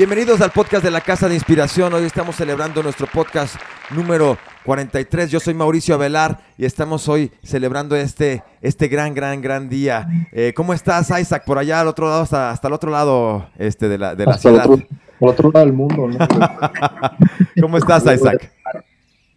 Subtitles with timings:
[0.00, 1.92] Bienvenidos al podcast de la Casa de Inspiración.
[1.92, 3.56] Hoy estamos celebrando nuestro podcast
[3.94, 5.30] número 43.
[5.30, 10.08] Yo soy Mauricio Avelar y estamos hoy celebrando este, este gran, gran, gran día.
[10.32, 11.44] Eh, ¿Cómo estás, Isaac?
[11.44, 14.38] Por allá al otro lado, hasta, hasta el otro lado este, de la, de la
[14.38, 14.70] ciudad.
[14.70, 14.86] Otro,
[15.18, 16.18] por otro lado del mundo, ¿no?
[17.60, 18.50] ¿Cómo estás, Isaac?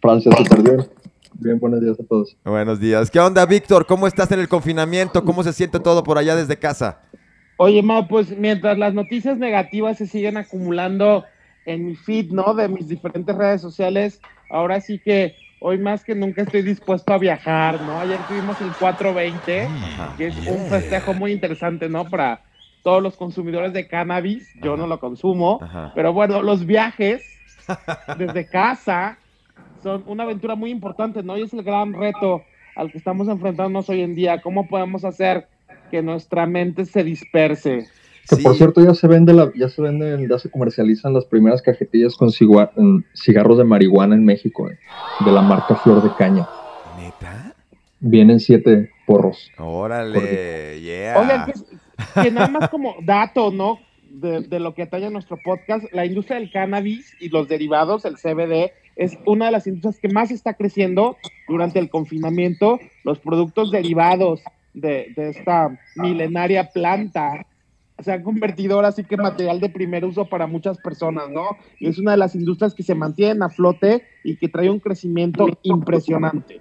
[0.00, 0.88] Francia, súper bien.
[1.34, 2.34] Bien, buenos días a todos.
[2.42, 3.10] Buenos días.
[3.10, 3.84] ¿Qué onda, Víctor?
[3.84, 5.26] ¿Cómo estás en el confinamiento?
[5.26, 7.00] ¿Cómo se siente todo por allá desde casa?
[7.56, 11.24] Oye, Mau, pues mientras las noticias negativas se siguen acumulando
[11.64, 12.54] en mi feed, ¿no?
[12.54, 17.18] De mis diferentes redes sociales, ahora sí que hoy más que nunca estoy dispuesto a
[17.18, 17.98] viajar, ¿no?
[18.00, 19.68] Ayer tuvimos el 420,
[20.16, 22.10] que es un festejo muy interesante, ¿no?
[22.10, 22.42] Para
[22.82, 25.58] todos los consumidores de cannabis, yo no lo consumo,
[25.94, 27.40] pero bueno, los viajes
[28.18, 29.18] desde casa
[29.82, 31.38] son una aventura muy importante, ¿no?
[31.38, 32.44] Y es el gran reto
[32.74, 35.48] al que estamos enfrentándonos hoy en día, ¿cómo podemos hacer
[35.94, 37.86] que nuestra mente se disperse.
[38.28, 41.62] Que por cierto ya se vende la, ya se venden, ya se comercializan las primeras
[41.62, 44.76] cajetillas con cigarros de marihuana en México, eh,
[45.24, 46.48] de la marca Flor de Caña.
[46.98, 47.54] ¿Neta?
[48.00, 49.52] Vienen siete porros.
[49.56, 51.16] Órale, yeah.
[51.16, 51.52] Oigan,
[52.24, 53.78] que, nada más como dato, ¿no?
[54.10, 58.16] De, de, lo que atañe nuestro podcast, la industria del cannabis y los derivados, el
[58.16, 62.80] CBD, es una de las industrias que más está creciendo durante el confinamiento.
[63.04, 64.42] Los productos derivados
[64.74, 67.46] de, esta milenaria planta
[68.00, 71.56] se han convertido ahora sí que material de primer uso para muchas personas, ¿no?
[71.78, 74.80] Y es una de las industrias que se mantienen a flote y que trae un
[74.80, 76.60] crecimiento impresionante.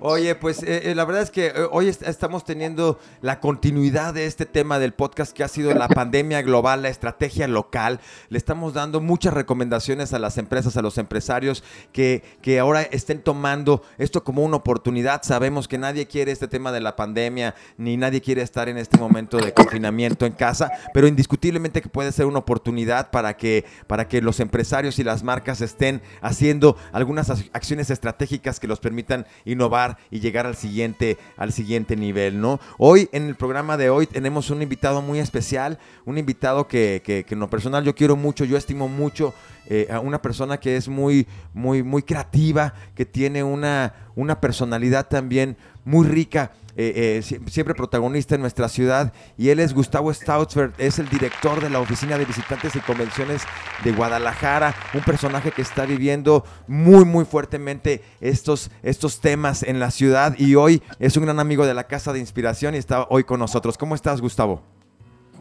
[0.00, 4.26] Oye, pues eh, eh, la verdad es que eh, hoy estamos teniendo la continuidad de
[4.26, 8.00] este tema del podcast que ha sido la pandemia global, la estrategia local.
[8.28, 13.22] Le estamos dando muchas recomendaciones a las empresas, a los empresarios que, que ahora estén
[13.22, 15.22] tomando esto como una oportunidad.
[15.22, 18.98] Sabemos que nadie quiere este tema de la pandemia, ni nadie quiere estar en este
[18.98, 24.08] momento de confinamiento en casa, pero indiscutiblemente que puede ser una oportunidad para que, para
[24.08, 29.73] que los empresarios y las marcas estén haciendo algunas acciones estratégicas que los permitan innovar
[30.10, 32.60] y llegar al siguiente, al siguiente nivel, ¿no?
[32.78, 37.24] Hoy, en el programa de hoy, tenemos un invitado muy especial, un invitado que, que,
[37.28, 39.34] en lo personal yo quiero mucho, yo estimo mucho,
[39.66, 45.08] eh, a una persona que es muy, muy, muy creativa, que tiene una, una personalidad
[45.08, 46.52] también muy rica.
[46.76, 51.62] Eh, eh, siempre protagonista en nuestra ciudad, y él es Gustavo Stoutsford, es el director
[51.62, 53.42] de la Oficina de Visitantes y Convenciones
[53.84, 59.92] de Guadalajara, un personaje que está viviendo muy, muy fuertemente estos, estos temas en la
[59.92, 63.22] ciudad, y hoy es un gran amigo de la Casa de Inspiración y está hoy
[63.22, 63.78] con nosotros.
[63.78, 64.60] ¿Cómo estás, Gustavo?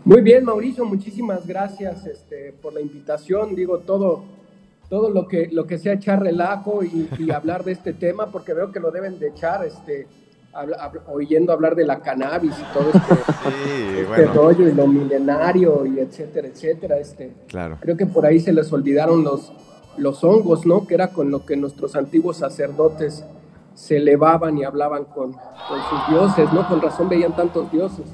[0.06, 3.56] Muy bien, Mauricio, muchísimas gracias este, por la invitación.
[3.56, 4.24] Digo, todo,
[4.90, 8.54] todo lo que, lo que sea echar relajo y, y hablar de este tema, porque
[8.54, 9.66] veo que lo deben de echar.
[9.66, 10.06] Este,
[11.08, 16.48] oyendo hablar de la cannabis y todo este, este rollo y lo milenario y etcétera,
[16.48, 17.00] etcétera.
[17.00, 17.78] Este, claro.
[17.82, 19.52] Creo que por ahí se les olvidaron los,
[19.98, 20.86] los hongos, ¿no?
[20.86, 23.26] Que era con lo que nuestros antiguos sacerdotes
[23.76, 26.68] se elevaban y hablaban con, sus dioses, ¿no?
[26.68, 28.06] Con razón veían tantos dioses.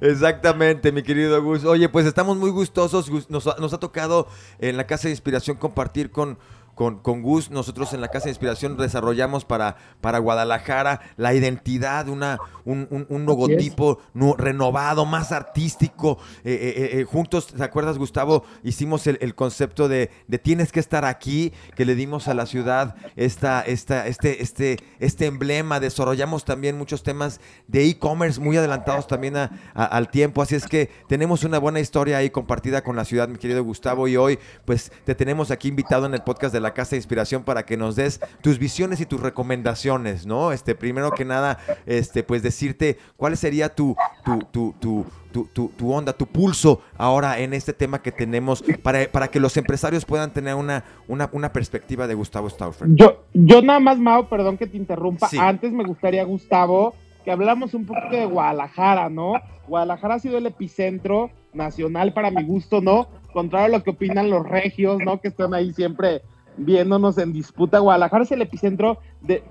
[0.00, 1.64] Exactamente, mi querido Gus.
[1.64, 3.10] Oye, pues estamos muy gustosos.
[3.30, 4.26] Nos, nos ha tocado
[4.58, 6.38] en la Casa de Inspiración compartir con
[6.74, 12.08] con, con, Gus, nosotros en la Casa de Inspiración desarrollamos para, para Guadalajara la identidad,
[12.08, 14.00] una, un, un, logotipo
[14.38, 16.18] renovado, más artístico.
[16.44, 18.44] Eh, eh, eh, juntos, ¿te acuerdas, Gustavo?
[18.62, 22.96] Hicimos el, concepto de, de, tienes que estar aquí, que le dimos a la ciudad
[23.16, 25.80] esta, esta, este, este, este emblema.
[25.80, 29.34] Desarrollamos también muchos temas de e-commerce muy adelantados también
[29.74, 30.42] al tiempo.
[30.42, 34.08] Así es que tenemos una buena historia ahí compartida con la ciudad, mi querido Gustavo.
[34.08, 37.44] Y hoy, pues, te tenemos aquí invitado en el podcast de la Casa de Inspiración
[37.44, 40.50] para que nos des tus visiones y tus recomendaciones, ¿no?
[40.50, 43.94] Este, primero que nada, este, pues decirte cuál sería tu,
[44.24, 45.06] tu, tu, tu
[45.42, 50.04] tu, onda, tu pulso ahora en este tema que tenemos para, para que los empresarios
[50.04, 52.86] puedan tener una, una, una perspectiva de Gustavo Stauffer.
[52.92, 55.28] Yo, yo nada más, Mao, perdón que te interrumpa.
[55.40, 56.94] Antes me gustaría, Gustavo,
[57.24, 59.34] que hablamos un poco de Guadalajara, ¿no?
[59.66, 63.08] Guadalajara ha sido el epicentro nacional para mi gusto, ¿no?
[63.32, 65.20] Contrario a lo que opinan los regios, ¿no?
[65.20, 66.22] Que están ahí siempre
[66.56, 67.78] viéndonos en disputa.
[67.78, 69.42] Guadalajara es el epicentro de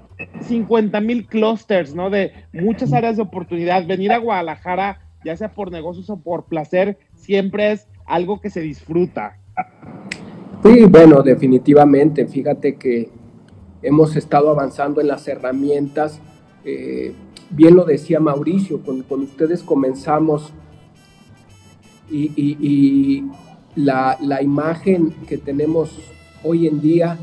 [0.41, 2.09] 50 mil clusters, ¿no?
[2.09, 3.85] De muchas áreas de oportunidad.
[3.85, 8.61] Venir a Guadalajara, ya sea por negocios o por placer, siempre es algo que se
[8.61, 9.37] disfruta.
[10.63, 12.27] Sí, bueno, definitivamente.
[12.27, 13.09] Fíjate que
[13.81, 16.19] hemos estado avanzando en las herramientas.
[16.63, 17.13] Eh,
[17.49, 20.53] bien lo decía Mauricio, con, ustedes comenzamos
[22.09, 23.23] y,
[23.75, 25.97] la, la, imagen que tenemos
[26.43, 27.17] hoy en día,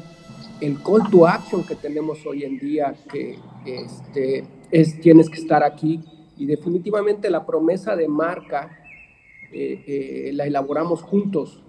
[0.60, 5.62] el call to action que tenemos hoy en día, que este, es tienes que estar
[5.62, 6.00] aquí,
[6.36, 8.76] y definitivamente la promesa de marca
[9.52, 11.62] la elaboramos juntos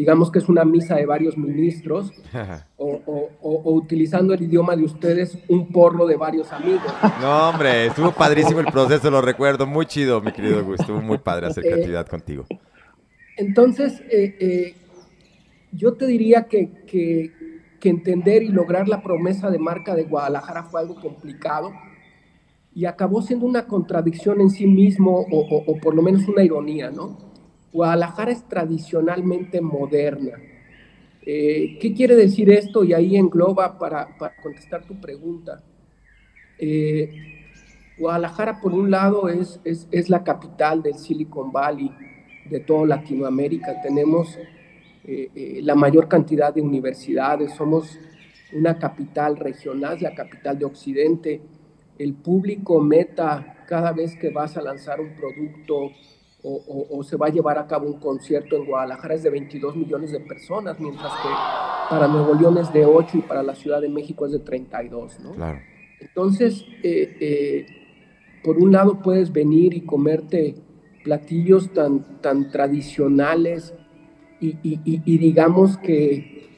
[0.00, 2.10] digamos que es una misa de varios ministros,
[2.78, 6.90] o, utilizando el idioma de ustedes, un porro de varios amigos.
[7.20, 11.18] No, hombre, estuvo padrísimo el proceso, lo recuerdo, muy chido, mi querido Gus, estuvo muy
[11.18, 12.46] padre hacer eh, creatividad contigo.
[13.36, 14.74] Entonces, eh, eh,
[15.72, 17.32] yo te diría que, que,
[17.82, 21.72] entender y lograr la promesa de marca de Guadalajara fue algo complicado
[22.74, 27.16] y acabó siendo una contradicción en sí mismo, o, por lo menos una ironía, ¿no?
[27.72, 30.32] Guadalajara es tradicionalmente moderna.
[31.22, 32.84] Eh, ¿Qué quiere decir esto?
[32.84, 34.08] Y ahí engloba para,
[34.42, 35.62] contestar tu pregunta.
[36.58, 37.10] Eh,
[37.98, 41.90] Guadalajara, por un lado, es, es, la capital del Silicon Valley
[42.48, 43.80] de toda Latinoamérica.
[43.82, 44.38] Tenemos
[45.34, 47.98] eh, la mayor cantidad de universidades, somos
[48.52, 51.40] una capital regional, la capital de Occidente.
[51.98, 55.90] El público meta cada vez que vas a lanzar un producto,
[56.42, 60.10] o, se va a llevar a cabo un concierto en Guadalajara es de 22 millones
[60.12, 61.28] de personas, mientras que
[61.90, 65.20] para Nuevo León es de 8 y para la Ciudad de México es de 32,
[65.20, 65.32] ¿no?
[65.32, 65.58] Claro.
[66.00, 67.66] Entonces, eh, eh,
[68.42, 70.54] por un lado puedes venir y comerte
[71.04, 73.74] platillos tan, tan tradicionales
[74.40, 76.48] y, digamos que,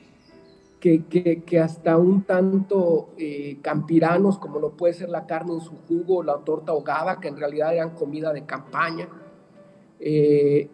[0.80, 6.22] que, hasta un tanto eh, campiranos como lo puede ser la carne en su jugo,
[6.22, 9.08] la torta ahogada, que en realidad eran comida de campaña,
[9.98, 10.68] eh,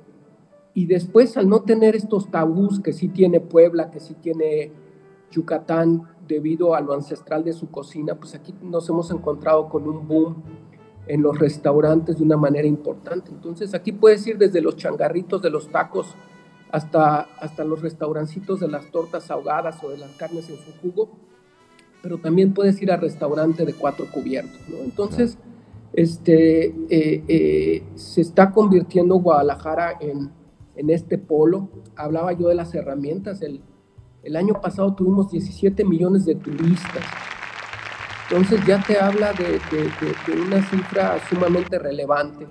[0.75, 4.71] y después, al no tener estos tabús que sí tiene Puebla, que sí tiene
[5.31, 10.07] Yucatán, debido a lo ancestral de su cocina, pues aquí nos hemos encontrado con un
[10.07, 10.43] boom
[11.09, 13.31] en los restaurantes de una manera importante.
[13.31, 16.15] Entonces, aquí puedes ir desde los changarritos de los tacos
[16.71, 21.11] hasta, hasta los restaurancitos de las tortas ahogadas o de las carnes en su jugo,
[22.03, 24.79] pero también puedes ir al restaurante de cuatro cubiertos, ¿no?
[24.79, 25.39] Entonces,
[25.93, 30.31] este, eh, eh, se está convirtiendo Guadalajara en,
[30.77, 31.71] en, este polo.
[31.97, 33.43] Hablaba yo de las herramientas.
[33.43, 33.63] El,
[34.23, 37.03] el año pasado tuvimos 17 millones de turistas.
[38.31, 42.47] Entonces ya te habla de, de, una cifra sumamente relevante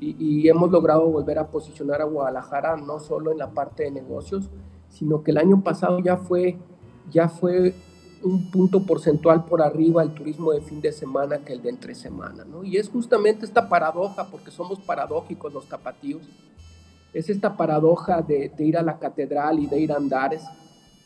[0.00, 3.90] y, y, hemos logrado volver a posicionar a Guadalajara no solo en la parte de
[3.90, 4.48] negocios,
[4.88, 6.56] sino que el año pasado ya fue,
[7.10, 7.74] ya fue
[8.22, 11.94] un punto porcentual por arriba el turismo de fin de semana que el de entre
[11.94, 12.64] semana, ¿no?
[12.64, 16.22] Y es justamente esta paradoja, porque somos paradójicos los tapatíos,
[17.12, 20.42] es esta paradoja de, ir a la catedral y de ir a Andares,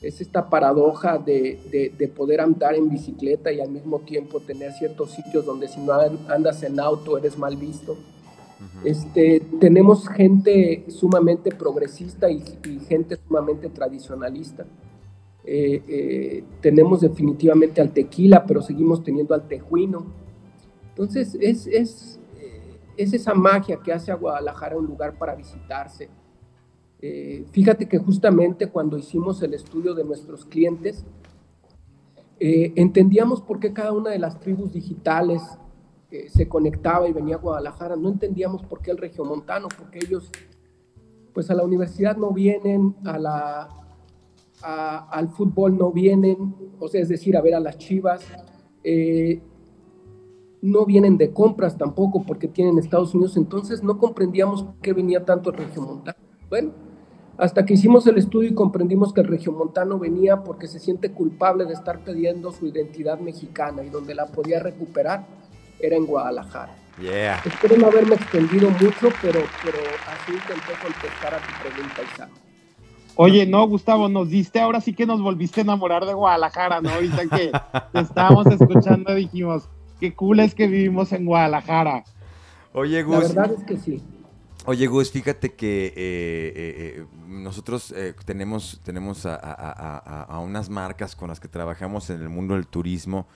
[0.02, 5.12] es esta paradoja de, de, poder andar en bicicleta y al mismo tiempo tener ciertos
[5.12, 5.94] sitios donde si no
[6.28, 7.96] andas en auto eres mal visto.
[8.84, 14.66] Este, tenemos gente sumamente progresista y, y gente sumamente tradicionalista.
[15.46, 20.06] Eh, eh, tenemos definitivamente al tequila, pero seguimos teniendo al tejuino.
[20.88, 26.08] Entonces, es, es, eh, es esa magia que hace a Guadalajara un lugar para visitarse.
[27.50, 31.04] fíjate que justamente cuando hicimos el estudio de nuestros clientes,
[32.40, 35.42] entendíamos por qué cada una de las tribus digitales
[36.28, 37.96] se conectaba y venía a Guadalajara.
[37.96, 40.30] No entendíamos por qué el regiomontano, porque ellos
[41.32, 43.68] pues a la universidad no vienen, a la,
[44.62, 48.24] al fútbol no vienen, o sea, es decir, a ver a las chivas.
[48.84, 49.42] Eh,
[50.62, 55.22] no vienen de compras tampoco porque tienen Estados Unidos, entonces no comprendíamos por qué venía
[55.24, 56.16] tanto el regiomontano.
[56.48, 56.70] Bueno,
[57.36, 61.66] hasta que hicimos el estudio y comprendimos que el regiomontano venía porque se siente culpable
[61.66, 65.26] de estar perdiendo su identidad mexicana y donde la podía recuperar
[65.86, 66.74] era en Guadalajara.
[67.00, 67.42] Yeah.
[67.44, 72.30] Espero no haberme extendido mucho, pero, pero así intenté contestar a tu pregunta, Isaac.
[73.16, 76.90] Oye, no, Gustavo, nos diste, ahora sí que nos volviste a enamorar de Guadalajara, ¿no?
[76.90, 77.52] Ahorita que
[77.94, 79.68] estábamos escuchando dijimos,
[80.00, 82.04] qué cool es que vivimos en Guadalajara.
[82.72, 83.34] Oye, Gus.
[83.34, 84.02] La verdad es que sí.
[84.66, 91.28] Oye, Gus, fíjate que eh, eh, eh, nosotros tenemos, tenemos a, a, unas marcas con
[91.28, 93.26] las que trabajamos en el mundo del turismo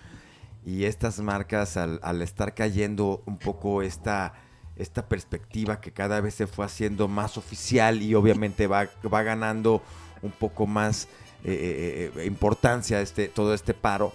[0.68, 4.34] y estas marcas al, estar cayendo un poco esta
[4.76, 9.82] esta perspectiva que cada vez se fue haciendo más oficial y obviamente va, va ganando
[10.22, 11.08] un poco más
[11.42, 14.12] eh, eh, eh, importancia este, todo este paro.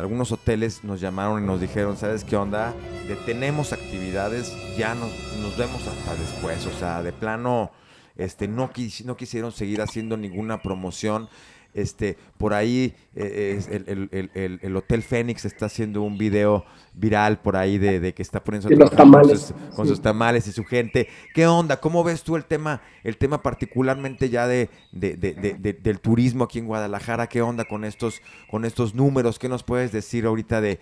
[0.00, 2.74] algunos hoteles nos llamaron y nos dijeron, ¿sabes qué onda?
[3.06, 6.66] Detenemos actividades, ya nos, nos vemos hasta después.
[6.66, 7.70] O sea, de plano,
[8.16, 8.70] este, no,
[9.04, 11.28] no quisieron seguir haciendo ninguna promoción
[11.74, 18.12] Este, por ahí el, el, Hotel Fénix está haciendo un video viral por ahí de,
[18.12, 21.08] que está poniendo con, sus, tamales y su gente.
[21.34, 21.80] ¿Qué onda?
[21.80, 27.26] ¿Cómo ves tú el tema, el tema particularmente ya de, del turismo aquí en Guadalajara?
[27.26, 29.38] ¿Qué onda con estos, con estos números?
[29.38, 30.78] ¿Qué nos puedes decir ahorita de,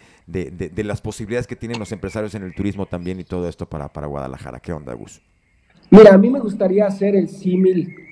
[0.76, 4.09] las posibilidades que tienen los empresarios en el turismo también y todo esto para, para
[4.09, 4.59] Guadalajara?
[4.59, 5.23] ¿Qué onda, Gus?
[5.90, 8.10] Mira, a mí me gustaría hacer el símil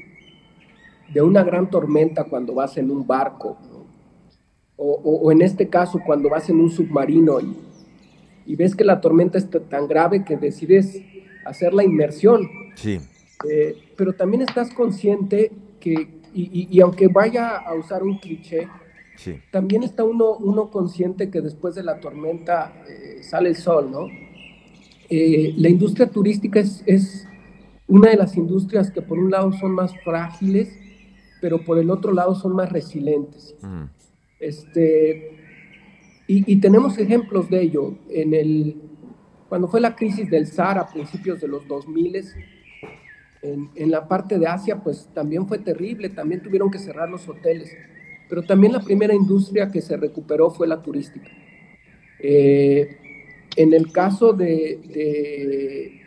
[1.12, 3.56] de una gran tormenta cuando vas en un barco,
[4.76, 7.56] o, en este caso cuando vas en un submarino y
[8.48, 11.02] y ves que la tormenta es tan grave que decides
[11.44, 12.48] hacer la inmersión.
[12.76, 12.98] Sí.
[13.48, 18.66] Eh, pero también estás consciente que, y, aunque vaya a usar un cliché,
[19.50, 24.06] también está uno, uno consciente que después de la tormenta eh, sale el sol, ¿no?
[25.10, 27.28] Eh, la industria turística es, es,
[27.86, 30.74] una de las industrias que por un lado son más frágiles,
[31.40, 33.56] pero por el otro lado son más resilientes.
[33.60, 33.84] Mm.
[34.40, 35.36] Este,
[36.26, 37.94] y, tenemos ejemplos de ello.
[38.10, 38.76] En el,
[39.48, 42.22] cuando fue la crisis del SAR a principios de los 2000,
[43.42, 47.28] en, en la parte de Asia, pues también fue terrible, también tuvieron que cerrar los
[47.28, 47.74] hoteles.
[48.28, 51.30] Pero también la primera industria que se recuperó fue la turística.
[52.18, 52.96] Eh,
[53.56, 56.00] en el caso de, de,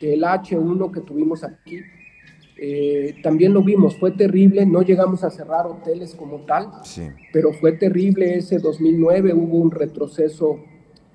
[0.00, 1.80] del H1 que tuvimos aquí,
[2.56, 6.70] eh, también lo vimos, fue terrible, no llegamos a cerrar hoteles como tal,
[7.32, 10.60] pero fue terrible ese 2009, hubo un retroceso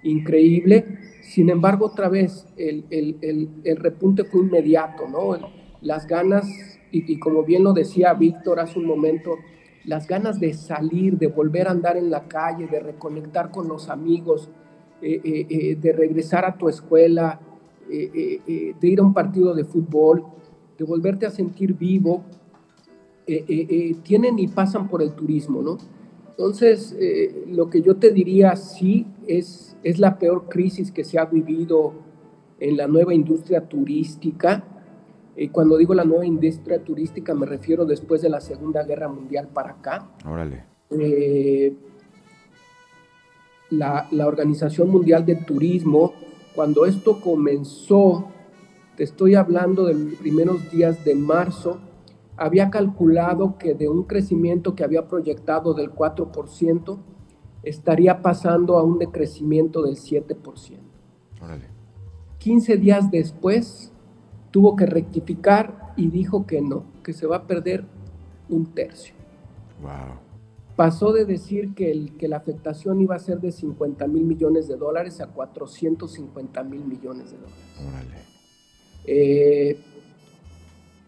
[0.03, 0.85] increíble.
[1.21, 5.37] Sin embargo, otra vez, el, el, el, repunte fue inmediato, ¿no?
[5.81, 6.45] Las ganas,
[6.91, 9.37] y, como bien lo decía Víctor hace un momento,
[9.85, 13.89] las ganas de salir, de volver a andar en la calle, de reconectar con los
[13.89, 14.49] amigos,
[15.01, 17.39] eh, eh, de regresar a tu escuela,
[17.87, 20.25] de ir a un partido de fútbol,
[20.79, 22.23] de volverte a sentir vivo,
[23.27, 25.77] eh, eh, eh, tienen y pasan por el turismo, ¿no?
[26.29, 26.95] Entonces,
[27.47, 31.91] lo que yo te diría, sí, es, es la peor crisis que se ha vivido
[32.61, 34.63] en la nueva industria turística.
[35.35, 39.49] Y cuando digo la nueva industria turística, me refiero después de la Segunda Guerra Mundial
[39.53, 40.11] para acá.
[40.25, 40.63] Órale.
[43.71, 46.13] la, la Organización Mundial del Turismo,
[46.55, 48.31] cuando esto comenzó,
[48.99, 51.79] te estoy hablando de los primeros días de marzo,
[52.35, 56.97] había calculado que de un crecimiento que había proyectado del 4%,
[57.63, 60.79] estaría pasando a un decrecimiento del 7%.
[61.41, 61.69] Órale.
[62.39, 63.93] 15 días después
[64.51, 67.85] tuvo que rectificar y dijo que no, que se va a perder
[68.49, 69.15] un tercio.
[69.81, 70.19] Wow.
[70.75, 74.67] Pasó de decir que, el, que la afectación iba a ser de 50 mil millones
[74.67, 77.75] de dólares a 450 mil millones de dólares.
[77.79, 78.38] Órale.
[79.05, 79.77] Eh,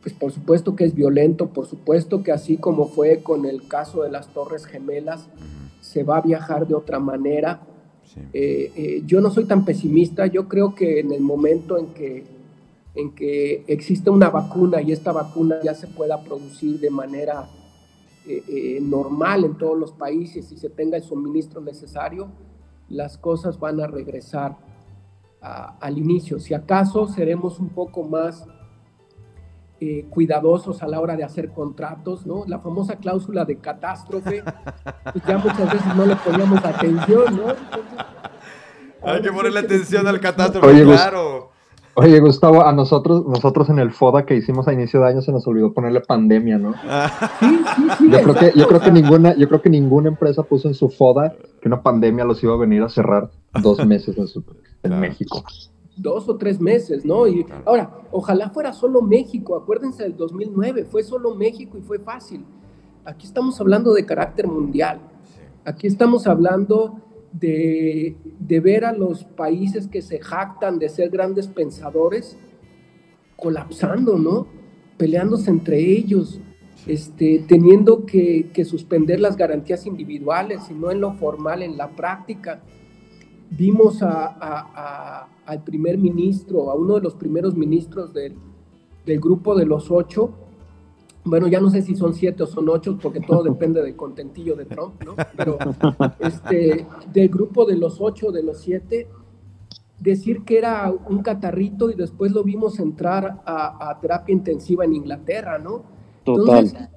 [0.01, 4.01] pues por supuesto que es violento, por supuesto que así como fue con el caso
[4.01, 5.27] de las Torres Gemelas,
[5.79, 7.61] se va a viajar de otra manera.
[8.33, 12.25] Eh, eh, yo no soy tan pesimista, yo creo que en el momento en que,
[12.95, 17.47] en que existe una vacuna y esta vacuna ya se pueda producir de manera
[18.81, 22.27] normal en todos los países y se tenga el suministro necesario,
[22.89, 24.57] las cosas van a regresar
[25.41, 26.39] al inicio.
[26.39, 28.47] Si acaso seremos un poco más
[29.79, 32.43] eh, cuidadosos a la hora de hacer contratos, ¿no?
[32.45, 34.43] La famosa cláusula de catástrofe,
[35.11, 37.55] pues ya muchas veces no le poníamos atención, ¿no?
[39.03, 41.50] Hay que ponerle atención al catástrofe, claro.
[41.95, 45.31] Oye, Gustavo, a nosotros, nosotros en el FODA que hicimos a inicio de año se
[45.31, 46.73] nos olvidó ponerle pandemia, ¿no?
[46.73, 48.09] Sí, sí, sí.
[48.09, 50.89] Yo creo, que, yo creo que ninguna, yo creo que ninguna empresa puso en su
[50.89, 53.29] FODA que una pandemia los iba a venir a cerrar
[53.61, 54.15] dos meses
[54.83, 55.43] en, México.
[55.97, 57.27] Dos o tres meses, ¿no?
[57.27, 59.57] Y ahora, ojalá fuera solo México.
[59.57, 62.45] Acuérdense del 2009, fue solo México y fue fácil.
[63.03, 64.99] Aquí estamos hablando de carácter mundial.
[65.65, 66.95] Aquí estamos hablando
[67.31, 68.15] de,
[68.61, 72.37] ver a los países que se jactan de ser grandes pensadores
[73.35, 74.47] colapsando, ¿no?
[74.97, 76.39] Peleándose entre ellos,
[76.87, 82.61] este, teniendo que, suspender las garantías individuales y no en lo formal, en la práctica.
[83.49, 88.35] Vimos al primer ministro, a uno de los primeros ministros del,
[89.05, 90.33] del grupo de los ocho,
[91.23, 94.55] bueno, ya no sé si son siete o son ocho, porque todo depende del contentillo
[94.55, 95.15] de Trump, ¿no?
[95.37, 95.57] Pero
[96.19, 99.07] este, del grupo de los ocho, de los siete,
[99.99, 105.59] decir que era un catarrito y después lo vimos entrar a, terapia intensiva en Inglaterra,
[105.59, 105.83] ¿no?
[106.23, 106.89] Total.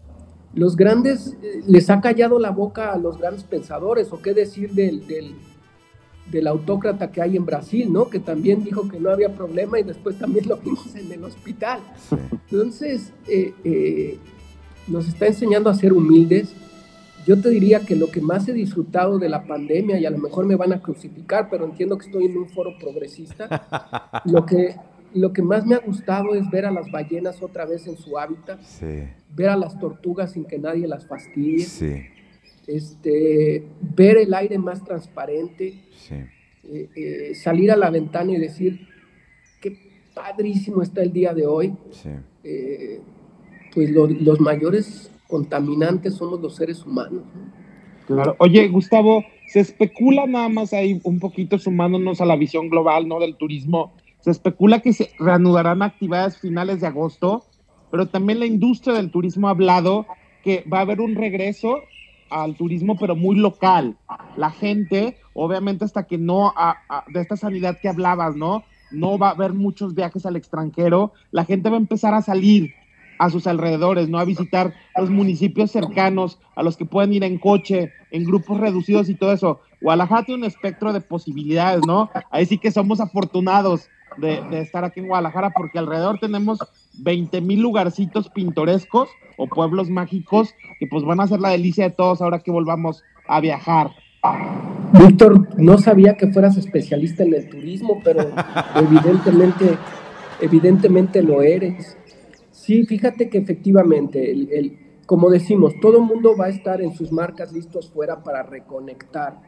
[0.54, 4.72] los grandes, eh, les ha callado la boca a los grandes pensadores, o qué decir
[4.72, 5.34] del, del
[6.30, 8.08] del autócrata que hay en Brasil, ¿no?
[8.08, 11.80] Que también dijo que no había problema y después también lo vimos en el hospital.
[12.50, 14.18] Entonces, eh, eh,
[14.88, 16.54] nos está enseñando a ser humildes
[17.26, 20.18] yo te diría que lo que más he disfrutado de la pandemia, y a lo
[20.18, 24.76] mejor me van a crucificar, pero entiendo que estoy en un foro progresista, lo que,
[25.14, 28.18] lo que más me ha gustado es ver a las ballenas otra vez en su
[28.18, 28.60] hábitat,
[29.34, 31.66] ver a las tortugas sin que nadie las fastidie,
[32.66, 35.74] este, ver el aire más transparente,
[36.10, 38.88] eh, eh, salir a la ventana y decir,
[39.60, 39.76] qué
[40.14, 41.74] padrísimo está el día de hoy.
[42.42, 43.00] Eh,
[43.74, 47.22] pues los mayores contaminantes somos los seres humanos.
[48.06, 48.36] Claro.
[48.38, 53.18] Oye, Gustavo, se especula nada más ahí un poquito sumándonos a la visión global, ¿no?
[53.18, 53.92] Del turismo.
[54.20, 57.44] Se especula que se reanudarán actividades finales de agosto,
[57.90, 60.06] pero también la industria del turismo ha hablado
[60.42, 61.80] que va a haber un regreso
[62.30, 63.96] al turismo, pero muy local.
[64.36, 66.52] La gente, obviamente, hasta que no,
[67.12, 68.64] de esta sanidad que hablabas, ¿no?
[68.90, 72.72] No va a haber muchos viajes al extranjero, la gente va a empezar a salir
[73.18, 74.18] a sus alrededores, ¿no?
[74.18, 79.08] A visitar los municipios cercanos, a los que pueden ir en coche, en grupos reducidos
[79.08, 79.60] y todo eso.
[79.80, 82.10] Guadalajara tiene un espectro de posibilidades, ¿no?
[82.30, 86.58] Ahí sí que somos afortunados de, estar aquí en Guadalajara porque alrededor tenemos
[86.98, 91.94] 20 mil lugarcitos pintorescos o pueblos mágicos que pues van a ser la delicia de
[91.94, 93.90] todos ahora que volvamos a viajar.
[94.92, 98.30] Víctor, no sabía que fueras especialista en el turismo, pero
[98.76, 99.76] evidentemente,
[100.40, 101.96] evidentemente lo eres.
[102.50, 107.12] Sí, fíjate que efectivamente, el, como decimos, todo el mundo va a estar en sus
[107.12, 109.38] marcas listos fuera para reconectar,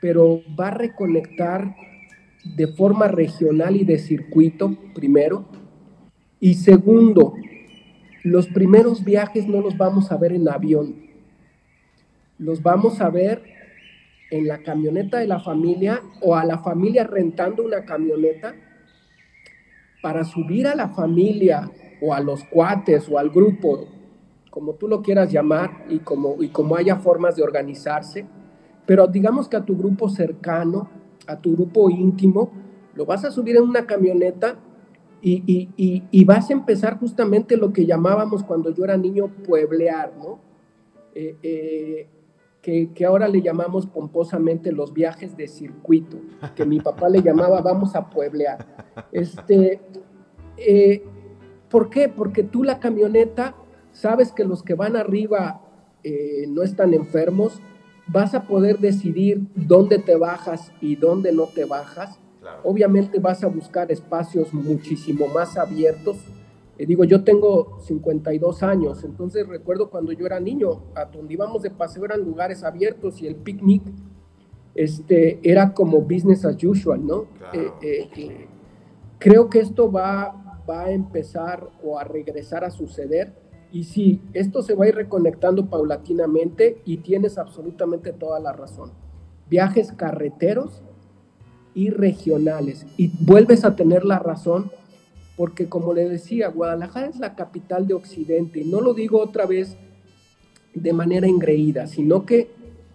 [0.00, 1.74] pero va a reconectar
[2.44, 5.46] de forma regional y de circuito, primero,
[6.40, 7.34] y segundo,
[8.22, 10.94] los primeros viajes no los vamos a ver en avión,
[12.38, 13.42] los vamos a ver
[14.30, 18.54] en la camioneta de la familia o a la familia rentando una camioneta
[20.02, 21.70] para subir a la familia
[22.00, 23.86] o a los cuates o al grupo,
[24.50, 28.26] como tú lo quieras llamar y como, y como haya formas de organizarse,
[28.86, 30.90] pero digamos que a tu grupo cercano,
[31.26, 32.52] a tu grupo íntimo,
[32.94, 34.58] lo vas a subir en una camioneta
[35.26, 35.70] y,
[36.10, 40.38] y, vas a empezar justamente lo que llamábamos cuando yo era niño pueblear, ¿no?
[41.14, 42.08] Eh, eh,
[42.60, 46.18] que, que, ahora le llamamos pomposamente los viajes de circuito,
[46.54, 48.66] que mi papá le llamaba vamos a pueblear.
[49.12, 49.80] Este,
[50.58, 51.02] eh,
[51.70, 52.10] ¿Por qué?
[52.10, 53.54] Porque tú la camioneta,
[53.92, 55.62] sabes que los que van arriba
[56.48, 57.62] no están enfermos,
[58.06, 62.18] vas a poder decidir dónde te bajas y dónde no te bajas.
[62.62, 66.18] Obviamente vas a buscar espacios muchísimo más abiertos.
[66.76, 71.62] Eh, digo, yo tengo 52 años, entonces recuerdo cuando yo era niño, a donde íbamos
[71.62, 73.82] de paseo eran lugares abiertos y el picnic
[74.74, 77.26] este, era como business as usual, ¿no?
[77.52, 78.48] Eh,
[79.18, 83.43] creo que esto va, va a empezar o a regresar a suceder.
[83.74, 88.92] Y sí, esto se va a ir reconectando paulatinamente y tienes absolutamente toda la razón.
[89.50, 90.80] Viajes carreteros
[91.74, 92.86] y regionales.
[92.96, 94.70] Y vuelves a tener la razón
[95.36, 98.60] porque como le decía, Guadalajara es la capital de Occidente.
[98.60, 99.76] Y no lo digo otra vez
[100.72, 102.52] de manera engreída, sino que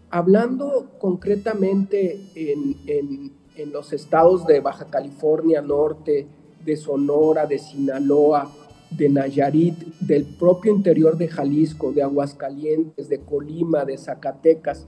[0.09, 6.25] hablando concretamente en, en, en los estados de Baja California Norte,
[6.63, 8.49] de Sonora, de Sinaloa,
[8.91, 14.87] de Nayarit, del propio interior de Jalisco, de Aguascalientes, de Colima, de Zacatecas,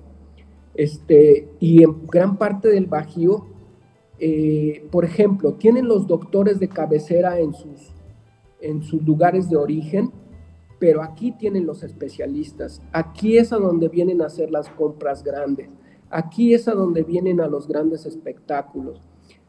[0.73, 3.45] este, y en gran parte del Bajío,
[4.19, 7.93] eh, por ejemplo, tienen los doctores de cabecera en sus,
[8.61, 10.11] en sus lugares de origen,
[10.79, 12.81] pero aquí tienen los especialistas.
[12.91, 15.69] Aquí es a donde vienen a hacer las compras grandes.
[16.09, 19.01] Aquí es a donde vienen a los grandes espectáculos.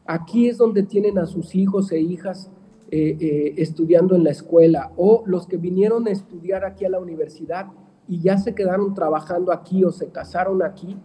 [0.05, 2.51] Aquí es donde tienen a sus hijos e hijas
[2.95, 6.99] eh, eh, estudiando en la escuela o los que vinieron a estudiar aquí a la
[6.99, 7.71] universidad
[8.07, 10.95] y ya se quedaron trabajando aquí o se casaron aquí,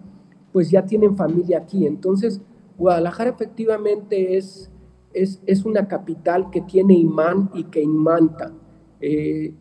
[0.53, 1.87] pues ya tienen familia aquí.
[1.87, 2.43] Entonces,
[2.77, 4.71] Guadalajara efectivamente es,
[5.15, 8.53] es, una capital que tiene imán y que imanta,
[9.01, 9.55] eh,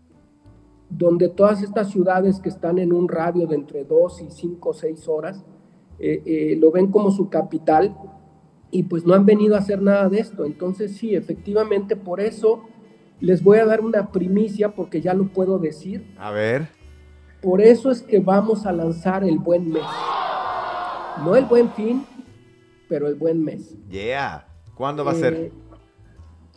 [0.89, 4.73] donde todas estas ciudades que están en un radio de entre dos y cinco o
[4.73, 5.45] seis horas,
[5.97, 7.95] lo ven como su capital
[8.71, 10.45] y pues no han venido a hacer nada de esto.
[10.45, 12.63] Entonces sí, efectivamente por eso
[13.19, 16.13] les voy a dar una primicia porque ya lo puedo decir.
[16.17, 16.69] A ver.
[17.41, 19.84] Por eso es que vamos a lanzar el buen mes.
[21.23, 22.06] No el buen fin,
[22.89, 23.75] pero el buen mes.
[23.89, 24.47] Yeah.
[24.75, 25.34] ¿Cuándo va a ser?
[25.34, 25.51] Eh,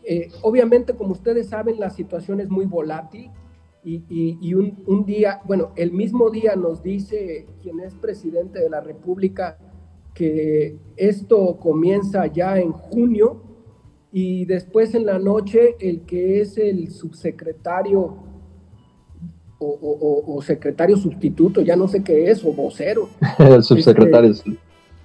[0.04, 3.30] eh, obviamente, como ustedes saben, la situación es muy volátil
[3.82, 8.68] y, y un, un, día, bueno, el mismo día nos dice quien es presidente de
[8.68, 9.58] la República
[10.14, 13.42] que esto comienza ya en junio
[14.12, 18.30] y después en la noche el que es el subsecretario
[19.62, 23.10] o, secretario sustituto, ya no sé qué es, o vocero.
[23.38, 24.30] El subsecretario.
[24.30, 24.56] Este,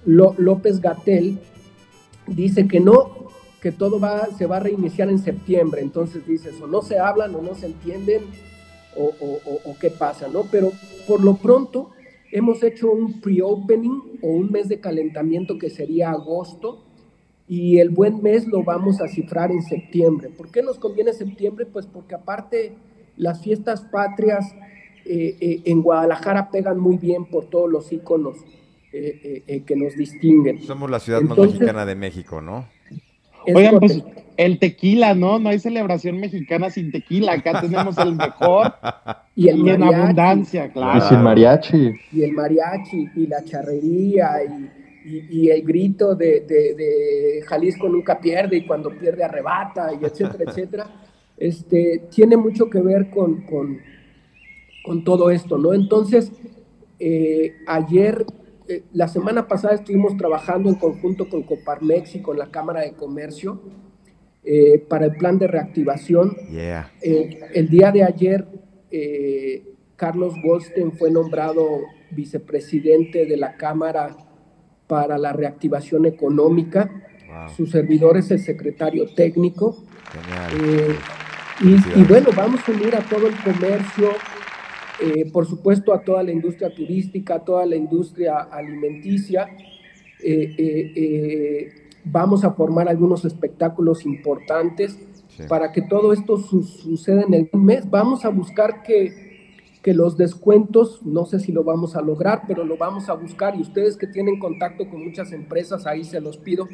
[0.06, 1.38] López Gatel
[2.26, 3.28] dice que no,
[3.60, 5.82] que todo va, se va a reiniciar en septiembre.
[5.82, 8.22] Entonces dices, o no se hablan o no se entienden,
[8.96, 9.12] o,
[9.66, 10.44] o qué pasa, ¿no?
[10.50, 10.72] Pero
[11.06, 11.90] por lo pronto
[12.32, 16.84] hemos hecho un pre-opening o un mes de calentamiento que sería agosto
[17.48, 20.30] y el buen mes lo vamos a cifrar en septiembre.
[20.30, 21.66] ¿Por qué nos conviene septiembre?
[21.66, 22.74] Pues porque aparte
[23.16, 24.54] las fiestas patrias
[25.04, 28.36] eh, eh, en Guadalajara pegan muy bien por todos los íconos
[28.92, 30.62] eh, que nos distinguen.
[30.62, 32.66] Somos la ciudad más mexicana de México, ¿no?
[33.54, 34.02] Oigan, pues
[34.36, 35.38] el tequila, ¿no?
[35.38, 37.32] No hay celebración mexicana sin tequila.
[37.32, 38.74] Acá tenemos el mejor
[39.34, 40.98] y, el en abundancia, claro.
[40.98, 41.92] Y sin mariachi.
[42.12, 44.30] Y el mariachi, y la charrería,
[45.04, 50.86] y, el grito de, de, Jalisco nunca pierde, y cuando pierde arrebata, y etcétera, etcétera.
[51.36, 53.78] Este, tiene mucho que ver con, con,
[54.84, 55.74] con todo esto, ¿no?
[55.74, 56.32] Entonces,
[56.98, 58.24] eh, ayer
[58.68, 62.92] eh, la semana pasada estuvimos trabajando en conjunto con Coparmex y con la Cámara de
[62.92, 63.60] Comercio
[64.44, 66.36] eh, para el plan de reactivación.
[66.50, 68.46] Eh, el día de ayer,
[69.96, 74.16] Carlos Goldstein fue nombrado vicepresidente de la Cámara
[74.86, 76.90] para la reactivación económica.
[77.56, 79.76] Su servidor es el secretario técnico.
[81.62, 84.10] y, y, bueno, vamos a unir a todo el comercio
[85.00, 89.48] eh, por supuesto a toda la industria turística, a toda la industria alimenticia.
[90.22, 91.68] Eh, eh,
[92.04, 94.98] vamos a formar algunos espectáculos importantes
[95.48, 97.90] para que todo esto suceda en el mes.
[97.90, 102.64] Vamos a buscar que, que los descuentos, no sé si lo vamos a lograr, pero
[102.64, 106.38] lo vamos a buscar y ustedes que tienen contacto con muchas empresas, ahí se los
[106.38, 106.66] pido.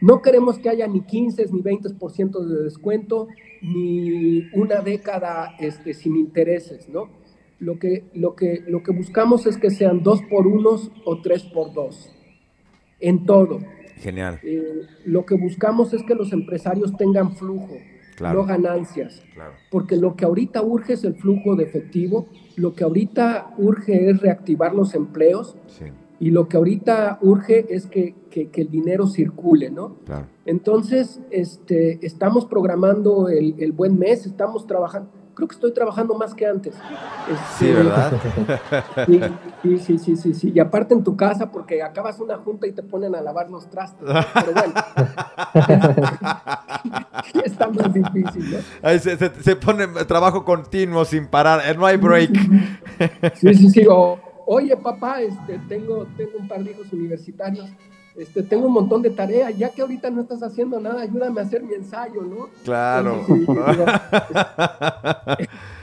[0.00, 3.28] No queremos que haya ni 15 ni 20% de descuento,
[3.62, 7.19] ni una década este, sin intereses, ¿no?
[7.60, 11.44] Lo que, lo que, lo que buscamos es que sean dos por unos o tres
[11.44, 12.10] por dos,
[12.98, 13.60] en todo.
[13.96, 14.40] Genial.
[14.42, 17.76] Eh, lo que buscamos es que los empresarios tengan flujo,
[18.18, 19.22] no ganancias.
[19.70, 24.20] Porque lo que ahorita urge es el flujo de efectivo, lo que ahorita urge es
[24.20, 25.56] reactivar los empleos
[26.20, 29.96] y lo que ahorita urge es que, que, el dinero circule, ¿no?
[30.44, 36.34] Entonces, este, estamos programando el, el buen mes, estamos trabajando creo que estoy trabajando más
[36.34, 36.74] que antes.
[37.58, 38.12] sí, este, ¿verdad?
[39.62, 42.72] Sí, sí, sí, sí, sí, Y aparte en tu casa, porque acabas una junta y
[42.72, 44.08] te ponen a lavar los trastos.
[44.34, 44.72] Pero bueno.
[47.44, 48.56] está más difícil, ¿no?
[48.98, 52.30] Se, pone trabajo continuo sin parar, eh, no hay break.
[53.34, 53.86] sí, sí, sí.
[54.52, 57.70] Oye, papá, este, tengo, tengo un par de hijos universitarios
[58.16, 61.44] este, tengo un montón de tareas, ya que ahorita no estás haciendo nada, ayúdame a
[61.44, 62.48] hacer mi ensayo, ¿no?
[62.64, 63.24] Claro.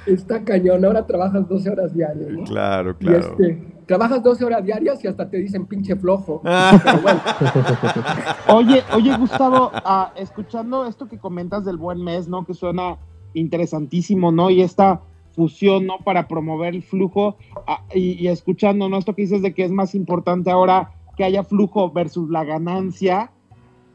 [0.05, 2.43] está cañón, ahora trabajas 12 horas diarias, ¿no?
[2.43, 3.19] Claro, claro.
[3.19, 6.41] este, trabajas 12 horas diarias y hasta te dicen pinche flojo.
[8.49, 12.45] oye, oye, Gustavo, ah, escuchando esto que comentas del buen mes, ¿no?
[12.45, 12.97] Que suena
[13.33, 14.49] interesantísimo, ¿no?
[14.49, 14.99] Y esta
[15.37, 15.99] fusión, ¿no?
[15.99, 18.97] Para promover el flujo ah, y, y escuchando, ¿no?
[18.97, 23.31] Esto que dices de que es más importante ahora que haya flujo versus la ganancia,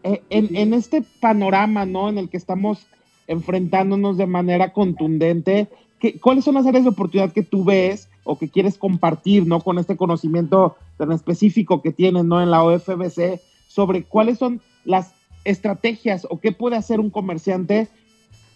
[0.04, 2.08] eh, en, este panorama, ¿no?
[2.08, 2.86] En el que estamos
[3.28, 5.68] enfrentándonos de manera contundente,
[6.00, 9.60] ¿qué, ¿cuáles son las áreas de oportunidad que tú ves o que quieres compartir, ¿no?
[9.60, 12.42] Con este conocimiento tan específico que tienes, ¿no?
[12.42, 17.88] En la OFBC, sobre cuáles son las estrategias o qué puede hacer un comerciante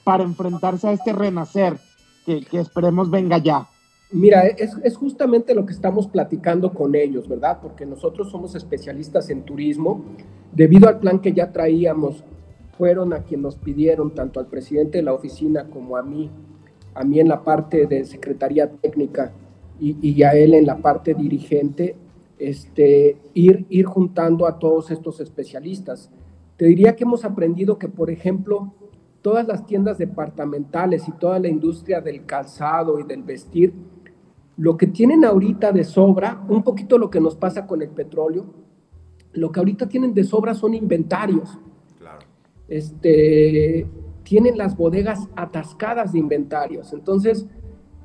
[0.02, 1.78] para enfrentarse a este renacer
[2.26, 3.66] que, esperemos venga ya.
[4.12, 7.58] Mira, es, justamente lo que estamos platicando con ellos, ¿verdad?
[7.62, 10.04] Porque nosotros somos especialistas en turismo.
[10.52, 12.24] Debido al plan que ya traíamos,
[12.76, 16.30] fueron a quien nos pidieron, tanto al presidente de la oficina como a mí,
[16.94, 19.32] a mí en la parte de Secretaría Técnica
[19.80, 21.96] y, y a él en la parte dirigente,
[22.38, 26.10] este, ir, ir juntando a todos estos especialistas.
[26.56, 28.72] Te diría que hemos aprendido que, por ejemplo,
[29.26, 33.74] todas las tiendas departamentales y toda la industria del calzado y del vestir,
[34.56, 38.46] lo que tienen ahorita de sobra, un poquito lo que nos pasa con el petróleo,
[39.32, 41.58] lo que ahorita tienen de sobra son inventarios.
[41.98, 42.20] Claro.
[42.68, 43.88] Este,
[44.22, 46.92] tienen las bodegas atascadas de inventarios.
[46.92, 47.48] Entonces,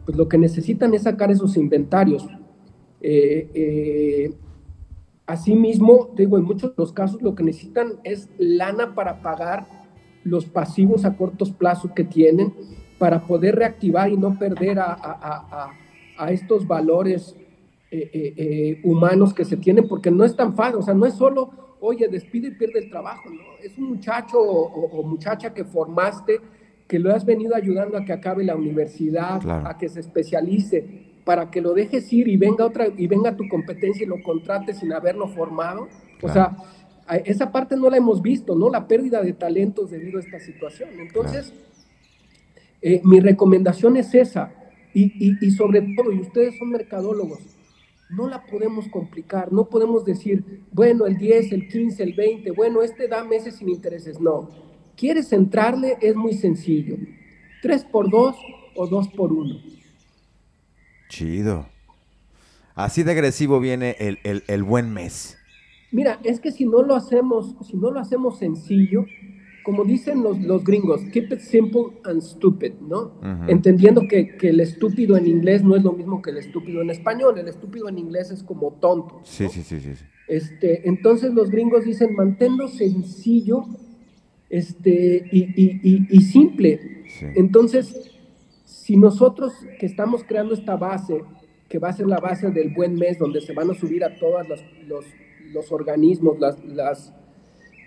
[0.05, 2.27] pues lo que necesitan es sacar esos inventarios.
[2.99, 4.34] Eh, eh,
[5.27, 9.81] asimismo, digo, en muchos de los casos lo que necesitan es lana para pagar
[10.23, 12.53] los pasivos a cortos plazos que tienen
[12.97, 15.71] para poder reactivar y no perder a
[16.21, 17.36] a estos valores
[17.89, 21.07] eh, eh, eh, humanos que se tienen, porque no es tan fácil, o sea, no
[21.07, 23.41] es solo, oye, despide y pierde el trabajo, ¿no?
[23.62, 26.39] Es un muchacho o, muchacha que formaste,
[26.88, 31.49] que lo has venido ayudando a que acabe la universidad, a que se especialice, para
[31.49, 34.93] que lo dejes ir y venga otra y venga tu competencia y lo contrate sin
[34.93, 35.88] haberlo formado.
[36.21, 36.55] O sea,
[37.17, 38.69] esa parte no la hemos visto, ¿no?
[38.69, 40.89] La pérdida de talentos debido a esta situación.
[41.00, 41.54] Entonces,
[42.82, 44.54] eh, mi recomendación es esa.
[44.93, 47.39] Y, y, sobre todo, y ustedes son mercadólogos,
[48.10, 52.82] no la podemos complicar, no podemos decir, bueno, el 10, el 15, el 20, bueno,
[52.82, 54.19] este da meses sin intereses.
[54.19, 54.50] No.
[54.97, 55.97] ¿Quieres entrarle?
[56.02, 56.97] Es muy sencillo.
[57.62, 58.36] 3 por 2
[58.76, 59.62] o 2 por 1.
[61.08, 61.67] Chido.
[62.76, 65.38] Así de agresivo viene el, el, el buen mes.
[65.91, 69.06] Mira, es que si no lo hacemos, si no lo hacemos sencillo,
[69.63, 73.19] como dicen los, los gringos, keep it simple and stupid, ¿no?
[73.47, 76.89] Entendiendo que, que, el estúpido en inglés no es lo mismo que el estúpido en
[76.89, 77.38] español.
[77.38, 79.21] El estúpido en inglés es como tonto.
[79.23, 79.91] Sí, sí, sí, sí,
[80.27, 83.65] Este, entonces los gringos dicen, manténlo sencillo
[84.49, 87.04] este, y, y, y, simple.
[87.36, 88.12] Entonces,
[88.65, 91.23] si nosotros que estamos creando esta base,
[91.69, 94.17] que va a ser la base del buen mes, donde se van a subir a
[94.17, 95.06] todos los, los,
[95.53, 97.13] los organismos, las, las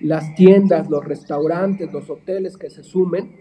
[0.01, 3.33] las tiendas, los restaurantes, los hoteles que se sumen,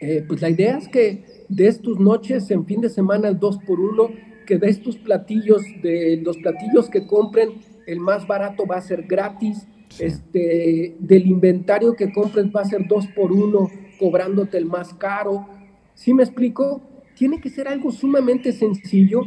[0.00, 3.58] eh, pues la idea es que de tus noches en fin de semana el 2
[3.66, 4.08] por 1
[4.46, 7.50] que de estos platillos, de los platillos que compren,
[7.86, 9.68] el más barato va a ser gratis,
[10.00, 15.46] este, del inventario que compren va a ser 2 por 1 cobrándote el más caro.
[15.94, 16.80] ¿Sí me explico?
[17.14, 19.20] Tiene que ser algo sumamente sencillo,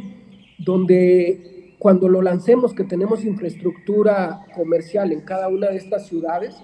[0.58, 6.56] donde cuando lo lancemos, que tenemos infraestructura comercial en cada una de estas ciudades,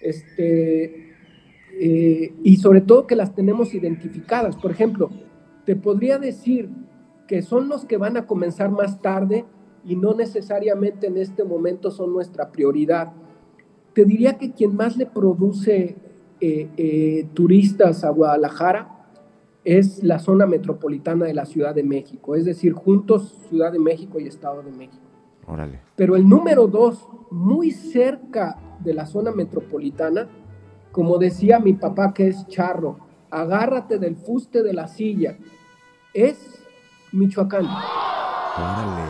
[0.00, 1.12] este,
[1.80, 4.56] eh, y sobre todo que las tenemos identificadas.
[4.56, 5.10] Por ejemplo,
[5.64, 6.70] te podría decir
[7.26, 9.44] que son los que van a comenzar más tarde
[9.84, 13.12] y no necesariamente en este momento son nuestra prioridad.
[13.92, 15.96] Te diría que quien más le produce
[16.40, 18.93] eh, eh, turistas a Guadalajara
[19.64, 24.20] es la zona metropolitana de la Ciudad de México, es decir, juntos Ciudad de México
[24.20, 25.02] y Estado de México.
[25.46, 25.80] Órale.
[25.96, 30.28] Pero el número dos, muy cerca de la zona metropolitana,
[30.92, 32.98] como decía mi papá que es charro,
[33.30, 35.36] agárrate del fuste de la silla,
[36.12, 36.62] es
[37.12, 37.64] Michoacán.
[37.64, 39.02] Órale.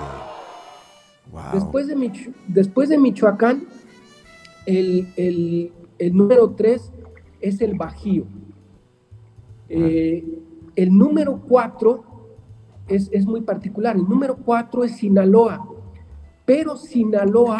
[1.32, 1.42] Wow.
[1.52, 3.66] Después, de después de Michoacán,
[4.66, 6.92] el, el número tres
[7.40, 8.24] es el Bajío.
[9.68, 10.24] Eh,
[10.76, 12.04] el número 4
[12.88, 13.96] es, es, muy particular.
[13.96, 15.66] El número 4 es Sinaloa,
[16.44, 17.58] pero Sinaloa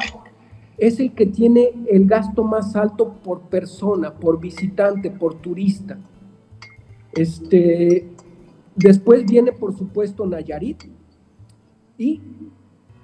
[0.77, 5.99] es el que tiene el gasto más alto por persona, por visitante, por turista.
[7.13, 8.09] Este,
[8.75, 10.85] después viene, por supuesto, Nayarit.
[11.97, 12.21] Y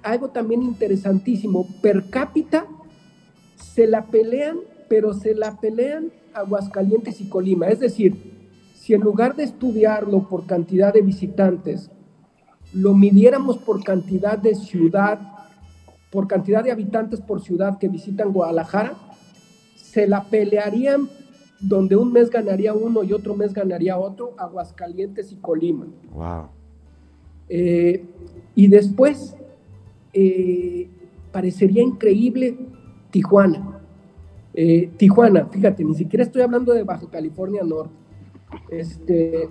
[0.03, 2.67] algo también interesantísimo, per cápita
[3.55, 4.57] se la pelean,
[4.89, 7.67] pero se la pelean Aguascalientes y Colima.
[7.67, 8.30] Es decir,
[8.91, 11.89] si en lugar de estudiarlo por cantidad de visitantes,
[12.73, 15.17] lo midiéramos por cantidad de ciudad,
[16.11, 18.97] por cantidad de habitantes por ciudad que visitan Guadalajara,
[19.77, 21.07] se la pelearían
[21.61, 25.85] donde un mes ganaría uno y otro mes ganaría otro, Aguascalientes y Colima.
[26.13, 26.47] Wow.
[27.47, 28.03] Eh,
[28.55, 29.37] y después,
[30.11, 30.89] eh,
[31.31, 32.57] parecería increíble
[33.09, 33.79] Tijuana.
[34.53, 38.00] Eh, Tijuana, fíjate, ni siquiera estoy hablando de Baja California Norte.
[38.69, 39.49] Este,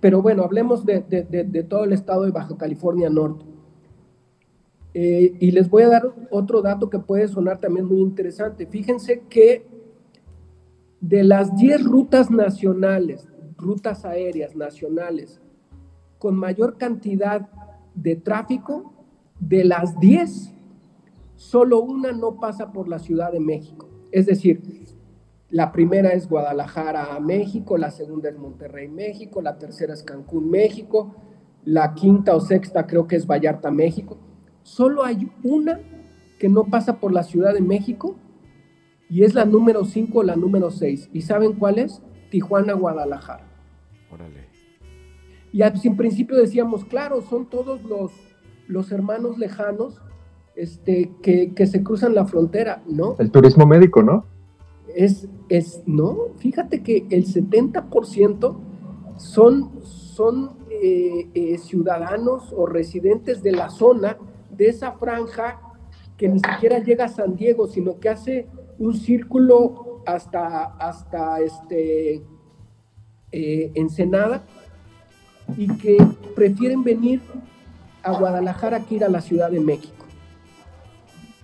[0.00, 3.44] pero bueno, hablemos de, todo el estado de Baja California Norte.
[4.94, 8.66] Eh, y les voy a dar otro dato que puede sonar también muy interesante.
[8.66, 9.66] Fíjense que
[11.00, 15.40] de las 10 rutas nacionales, rutas aéreas nacionales,
[16.18, 17.48] con mayor cantidad
[17.94, 18.92] de tráfico,
[19.38, 20.52] de las 10,
[21.34, 23.88] solo una no pasa por la Ciudad de México.
[24.12, 24.62] Es decir,
[25.56, 31.14] la primera es Guadalajara, México, la segunda es Monterrey, México, la tercera es Cancún, México,
[31.64, 34.18] la quinta o sexta creo que es Vallarta, México.
[34.64, 35.80] Solo hay una
[36.38, 38.16] que no pasa por la Ciudad de México
[39.08, 41.08] y es la número 5 o la número 6.
[41.14, 42.02] ¿Y saben cuál es?
[42.30, 43.48] Tijuana, Guadalajara.
[44.12, 44.50] Órale.
[45.52, 48.12] Y al en principio decíamos, claro, son todos los,
[48.68, 50.02] los hermanos lejanos
[50.54, 53.16] este, que, que se cruzan la frontera, ¿no?
[53.18, 54.35] El turismo médico, ¿no?
[54.96, 58.56] Es, es, no, fíjate que el 70%
[59.18, 64.16] son, son eh, eh, ciudadanos o residentes de la zona,
[64.50, 65.60] de esa franja
[66.16, 68.46] que ni siquiera llega a San Diego, sino que hace
[68.78, 72.22] un círculo hasta, hasta este,
[73.32, 74.44] eh, Ensenada
[75.58, 75.98] y que
[76.34, 77.20] prefieren venir
[78.02, 79.95] a Guadalajara que ir a la Ciudad de México.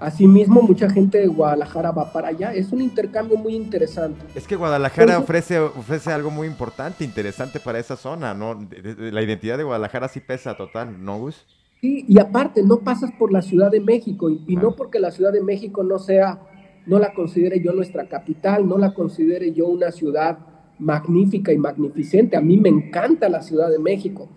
[0.03, 2.53] Asimismo, mucha gente de Guadalajara va para allá.
[2.53, 4.21] Es un intercambio muy interesante.
[4.35, 8.59] Es que Guadalajara ofrece, ofrece algo muy importante, interesante para esa zona, ¿no?
[8.99, 11.47] La identidad de Guadalajara sí pesa total, ¿no, Gus?
[11.81, 15.33] Sí, y aparte, no pasas por la Ciudad de México, y, no porque la Ciudad
[15.33, 16.41] de México no sea,
[16.87, 20.39] no la considere yo nuestra capital, no la considere yo una ciudad
[20.81, 22.37] magnífica y magnificente.
[22.37, 24.29] A mí me encanta la Ciudad de México.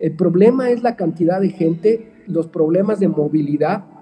[0.00, 3.93] El problema es la cantidad de gente, los problemas de movilidad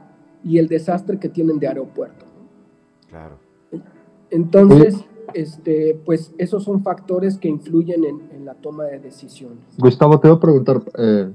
[0.44, 2.24] y el desastre que tienen de aeropuerto.
[3.08, 3.36] Claro.
[4.30, 9.58] Entonces, este, pues esos son factores que influyen en, la toma de decisiones.
[9.78, 11.30] Gustavo, te voy a preguntar, eh,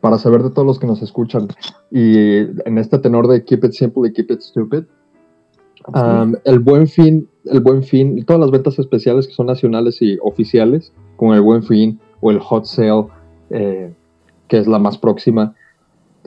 [0.00, 1.48] para saber de todos los que nos escuchan,
[1.90, 4.84] y en este tenor de keep it simple y keep it stupid,
[5.88, 10.18] um, el buen fin, el buen fin, todas las ventas especiales que son nacionales y
[10.22, 13.06] oficiales, como el buen fin o el hot sale,
[13.50, 13.92] eh,
[14.48, 15.54] que es la más próxima,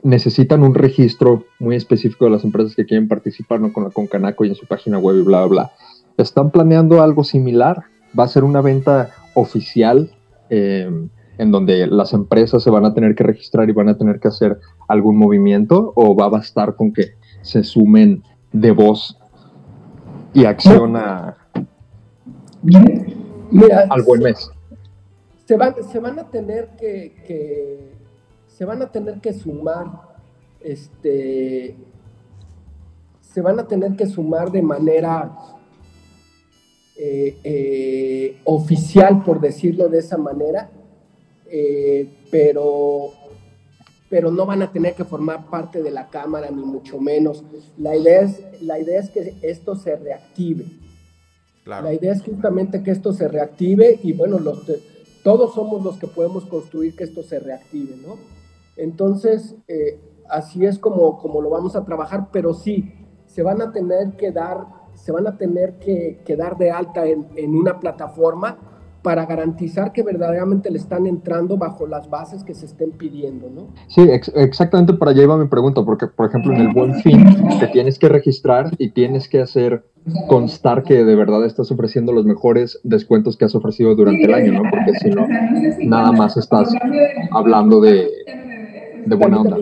[0.03, 3.71] necesitan un registro muy específico de las empresas que quieren participar ¿no?
[3.71, 5.71] con la Concanaco y en su página web y bla, bla, bla.
[6.17, 7.83] ¿Están planeando algo similar?
[8.17, 10.11] ¿Va a ser una venta oficial
[10.49, 14.19] em, en donde las empresas se van a tener que registrar y van a tener
[14.19, 15.93] que hacer algún movimiento?
[15.95, 19.17] ¿O va a bastar con que se sumen de voz
[20.33, 21.37] y acción a,
[23.89, 24.49] al buen mes?
[25.45, 28.00] Se van, se van a tener que
[28.61, 29.87] se van a tener que sumar,
[30.59, 31.75] este,
[33.19, 35.35] se van a tener que sumar de manera
[36.95, 40.69] eh, eh, oficial, por decirlo de esa manera,
[41.47, 43.09] eh, pero,
[44.11, 47.43] pero no van a tener que formar parte de la Cámara, ni mucho menos.
[47.79, 50.65] La idea es, la idea es que esto se reactive.
[51.65, 54.71] La idea es justamente que esto se reactive y bueno, los,
[55.23, 58.40] todos somos los que podemos construir que esto se reactive, ¿no?
[58.75, 62.93] Entonces, eh, así es como, como lo vamos a trabajar, pero sí,
[63.25, 67.55] se van a tener que dar, se van a tener que, dar de alta en,
[67.55, 68.57] una plataforma
[69.01, 73.69] para garantizar que verdaderamente le están entrando bajo las bases que se estén pidiendo, ¿no?
[73.87, 74.01] Sí,
[74.35, 77.25] exactamente para allá iba mi pregunta, porque por ejemplo en el Buen Fin
[77.59, 79.85] te tienes que registrar y tienes que hacer
[80.27, 84.53] constar que de verdad estás ofreciendo los mejores descuentos que has ofrecido durante el año,
[84.53, 84.69] ¿no?
[84.69, 85.27] Porque si no,
[85.83, 86.71] nada más estás
[87.31, 88.07] hablando de,
[89.05, 89.57] de buena onda.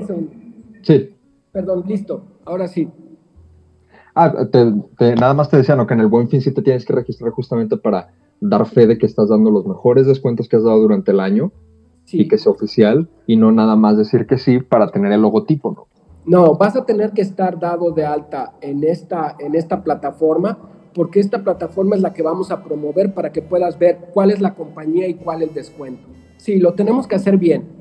[0.81, 1.09] Sí.
[1.51, 2.23] Perdón, listo.
[2.45, 2.89] Ahora sí.
[4.15, 4.33] Ah,
[4.99, 5.87] nada más te decía, ¿no?
[5.87, 8.09] Que en el buen fin sí te tienes que registrar justamente para
[8.41, 11.51] dar fe de que estás dando los mejores descuentos que has dado durante el año
[12.11, 15.71] y que sea oficial y no nada más decir que sí para tener el logotipo,
[15.71, 15.87] ¿no?
[16.25, 20.57] No, vas a tener que estar dado de alta en esta, en esta plataforma
[20.93, 24.41] porque esta plataforma es la que vamos a promover para que puedas ver cuál es
[24.41, 26.07] la compañía y cuál es el descuento.
[26.37, 27.78] Sí, lo tenemos que hacer bien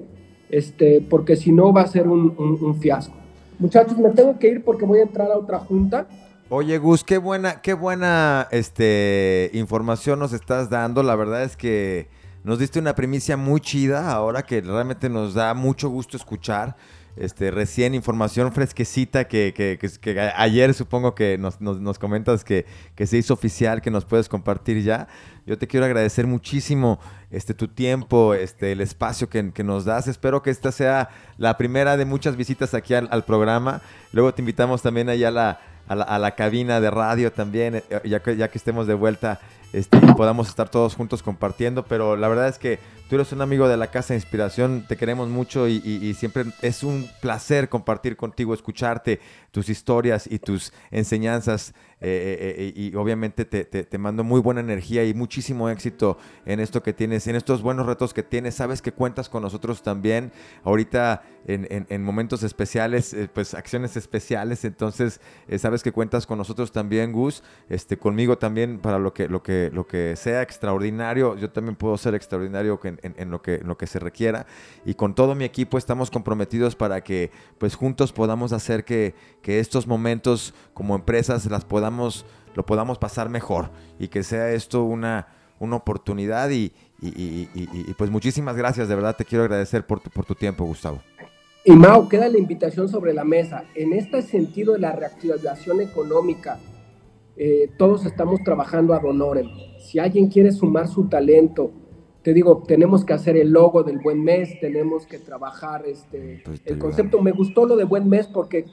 [0.51, 3.15] este, porque si no va a ser un, fiasco.
[3.59, 6.07] Muchachos, me tengo que ir porque voy a entrar a otra junta.
[6.49, 11.03] Oye, Gus, qué buena, qué buena este, información nos estás dando.
[11.03, 12.09] La verdad es que
[12.45, 16.77] nos diste una primicia muy chida ahora que realmente nos da mucho gusto escuchar.
[17.21, 23.07] Este, recién información fresquecita que, que, que, ayer supongo que nos, nos, comentas que, que,
[23.07, 25.09] se hizo oficial, que nos puedes compartir ya.
[25.45, 27.01] Yo te quiero agradecer muchísimo
[27.31, 30.07] este, tu tiempo, este, el espacio que, nos das.
[30.07, 33.83] Espero que esta sea la primera de muchas visitas aquí al, programa.
[34.13, 37.83] Luego te invitamos también allá a la, la, a la cabina de radio también, eh,
[38.05, 39.41] ya que, ya que estemos de vuelta
[39.73, 41.85] este, y podamos estar todos juntos compartiendo.
[41.85, 42.79] Pero la verdad es que
[43.09, 46.83] tú eres un amigo de la Casa de Inspiración, te queremos mucho y, siempre es
[46.83, 51.75] un placer compartir contigo, escucharte, tus historias y tus enseñanzas.
[52.01, 56.81] Eh, eh, eh, y obviamente te, mando muy buena energía y muchísimo éxito en esto
[56.81, 58.55] que tienes, en estos buenos retos que tienes.
[58.55, 60.31] Sabes que cuentas con nosotros también.
[60.63, 64.65] Ahorita en, momentos especiales, pues acciones especiales.
[64.65, 65.21] Entonces,
[65.57, 67.43] sabes que cuentas con nosotros también, Gus.
[67.69, 71.37] Este, conmigo también para lo que, lo que, lo que sea extraordinario.
[71.37, 74.47] Yo también puedo ser extraordinario en, en, lo que, en lo que se requiera.
[74.85, 79.61] Y con todo mi equipo estamos comprometidos para que pues juntos podamos hacer que, que
[79.61, 85.29] estos momentos como empresas las podamos, lo podamos pasar mejor y que sea esto una,
[85.59, 86.73] una oportunidad y,
[87.97, 91.01] pues muchísimas gracias, de verdad te quiero agradecer por tu, por tu tiempo, Gustavo.
[91.65, 93.65] Y Mao, queda la invitación sobre la mesa.
[93.75, 96.59] En este sentido de la reactivación económica,
[97.41, 99.49] eh, todos estamos trabajando a honorem.
[99.79, 101.71] Si alguien quiere sumar su talento,
[102.23, 106.61] te digo, tenemos que hacer el logo del buen mes, tenemos que trabajar este, pues
[106.65, 107.23] el concepto.
[107.23, 108.65] Me gustó lo de buen mes porque,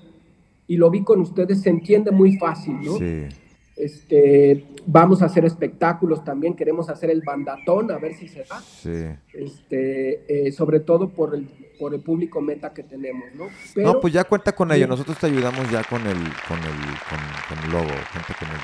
[0.68, 2.98] y lo vi con ustedes, se entiende muy fácil, ¿no?
[2.98, 3.28] Sí.
[3.76, 8.62] Este, vamos a hacer espectáculos también, queremos hacer el bandatón, a ver si se da.
[9.34, 13.48] Este, eh, sobre todo por el, por el público meta que tenemos, ¿no?
[13.84, 16.18] no, pues ya cuenta con ello, nosotros te ayudamos ya con el,
[16.48, 18.64] con el, con, el logo, gente que nos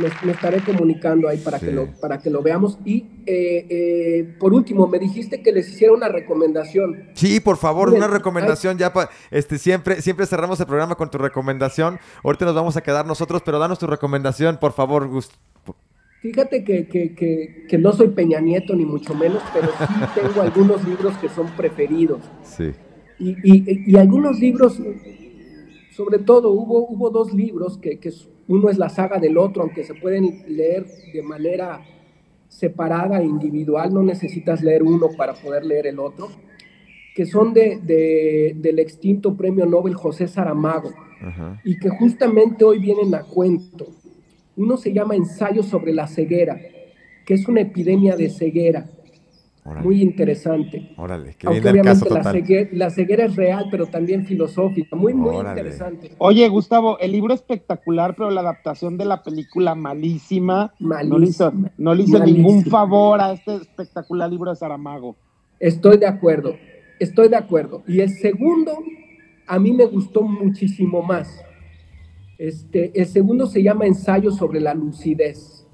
[0.00, 2.78] me, estaré comunicando ahí para, que, lo, para que lo veamos.
[2.84, 7.10] Y eh, eh, por último, me dijiste que les hiciera una recomendación.
[7.14, 8.78] Sí, por favor, una recomendación.
[8.78, 8.92] Ya
[9.30, 11.98] este, siempre, siempre cerramos el programa con tu recomendación.
[12.22, 15.32] Ahorita nos vamos a quedar nosotros, pero danos tu recomendación, por favor, Gust.
[16.20, 20.82] Fíjate que, que, que, no soy Peña Nieto, ni mucho menos, pero sí tengo algunos
[20.88, 22.20] libros que son preferidos.
[22.42, 22.72] Sí.
[23.18, 24.80] Y, y, y algunos libros,
[25.94, 28.12] sobre todo, hubo, hubo dos libros que, que
[28.48, 31.82] uno es la saga del otro, aunque se pueden leer de manera
[32.48, 36.30] separada, individual, no necesitas leer uno para poder leer el otro,
[37.14, 40.90] que son de, del extinto premio Nobel José Saramago,
[41.62, 43.86] y que justamente hoy vienen a cuento.
[44.56, 46.60] Uno se llama Ensayo sobre la ceguera,
[47.24, 48.86] que es una epidemia de ceguera
[49.64, 50.92] muy interesante.
[50.96, 54.94] Órale, que Aunque obviamente la, ceguera, la, ceguera, es real, pero también filosófica.
[54.94, 56.10] Muy, muy interesante.
[56.18, 60.74] Oye, Gustavo, el libro espectacular, pero la adaptación de la película malísima.
[60.78, 65.16] malísima no le hizo, ningún favor a este espectacular libro de Saramago.
[65.58, 66.56] Estoy de acuerdo,
[67.00, 67.82] estoy de acuerdo.
[67.86, 68.78] Y el segundo,
[69.46, 71.42] a mí me gustó muchísimo más.
[72.36, 75.66] Este, el segundo se llama Ensayo sobre la lucidez.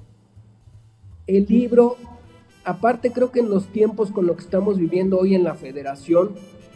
[1.27, 1.97] El libro
[2.65, 6.35] aparte creo que en los tiempos con lo que estamos viviendo hoy en la federación,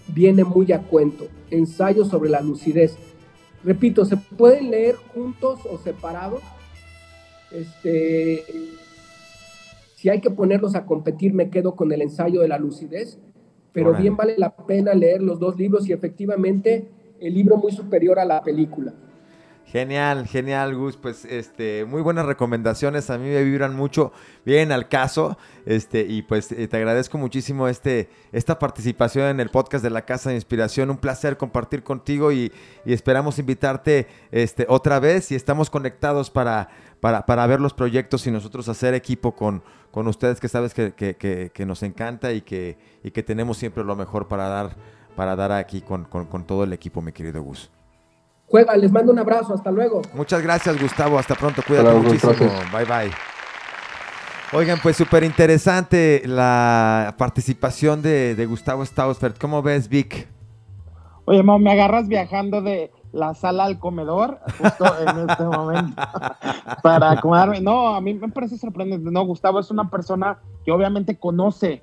[0.08, 1.28] viene muy a cuento.
[1.50, 2.96] Ensayo sobre la lucidez.
[3.62, 6.42] Repito, se pueden leer juntos o separados.
[7.50, 8.44] Este,
[9.94, 13.18] si hay que ponerlos a competir, me quedo con el ensayo de la lucidez,
[13.72, 16.88] pero bien vale la pena leer los dos libros y efectivamente
[17.20, 18.92] el libro muy superior a la película.
[19.66, 20.96] Genial, genial, Gus.
[20.96, 23.10] Pues este, muy buenas recomendaciones.
[23.10, 24.12] A mí me vibran mucho.
[24.44, 25.36] Bien al caso.
[25.66, 30.04] Este, y pues eh, te agradezco muchísimo este, esta participación en el podcast de la
[30.04, 30.90] Casa de Inspiración.
[30.90, 32.52] Un placer compartir contigo y,
[32.84, 35.32] esperamos invitarte este, otra vez.
[35.32, 36.68] Y estamos conectados para,
[37.00, 41.82] para, ver los proyectos y nosotros hacer equipo con, con ustedes que sabes que, nos
[41.82, 44.76] encanta y que, y que tenemos siempre lo mejor para dar,
[45.16, 47.70] para dar aquí con, con todo el equipo, mi querido Gus.
[48.46, 50.02] Juega, les mando un abrazo, hasta luego.
[50.14, 52.34] Muchas gracias, Gustavo, hasta pronto, cuídate muchísimo.
[52.72, 53.10] Bye bye.
[54.52, 59.38] Oigan, pues súper interesante la participación de, Gustavo Stausfert.
[59.38, 60.28] ¿Cómo ves, Vic?
[61.24, 66.02] Oye, me agarras viajando de la sala al comedor justo en este momento
[66.82, 67.60] para acomodarme.
[67.60, 69.10] No, a mí me parece sorprendente.
[69.10, 71.82] No, Gustavo es una persona que obviamente conoce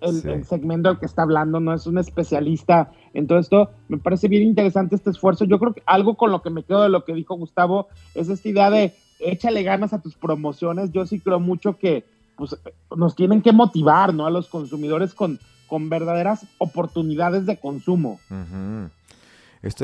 [0.00, 3.70] el, segmento del que está hablando, no es un especialista en todo esto.
[3.88, 5.44] Me parece bien interesante este esfuerzo.
[5.44, 8.28] Yo creo que algo con lo que me quedo de lo que dijo Gustavo es
[8.28, 10.92] esta idea de échale ganas a tus promociones.
[10.92, 12.04] Yo sí creo mucho que
[12.36, 12.56] pues,
[12.96, 14.26] nos tienen que motivar ¿no?
[14.26, 18.20] a los consumidores con, con verdaderas oportunidades de consumo.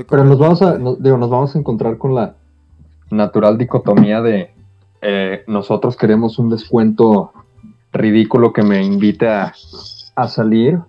[0.09, 2.35] Pero nos vamos, a, digo, nos vamos a encontrar con la
[3.11, 4.51] natural dicotomía de
[5.03, 7.33] eh, nosotros queremos un descuento
[7.93, 9.53] ridículo que me invite a
[10.17, 10.81] a salir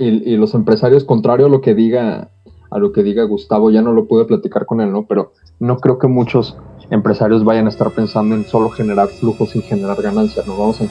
[0.00, 2.30] y, los empresarios, contrario a lo que diga
[2.70, 5.04] a lo que diga Gustavo, ya no lo pude platicar con él, ¿no?
[5.06, 6.56] Pero no creo que muchos
[6.90, 10.56] empresarios vayan a estar pensando en solo generar flujos y generar ganancias, ¿no?
[10.56, 10.84] Vamos a,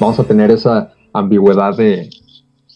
[0.00, 2.10] vamos a tener esa ambigüedad de,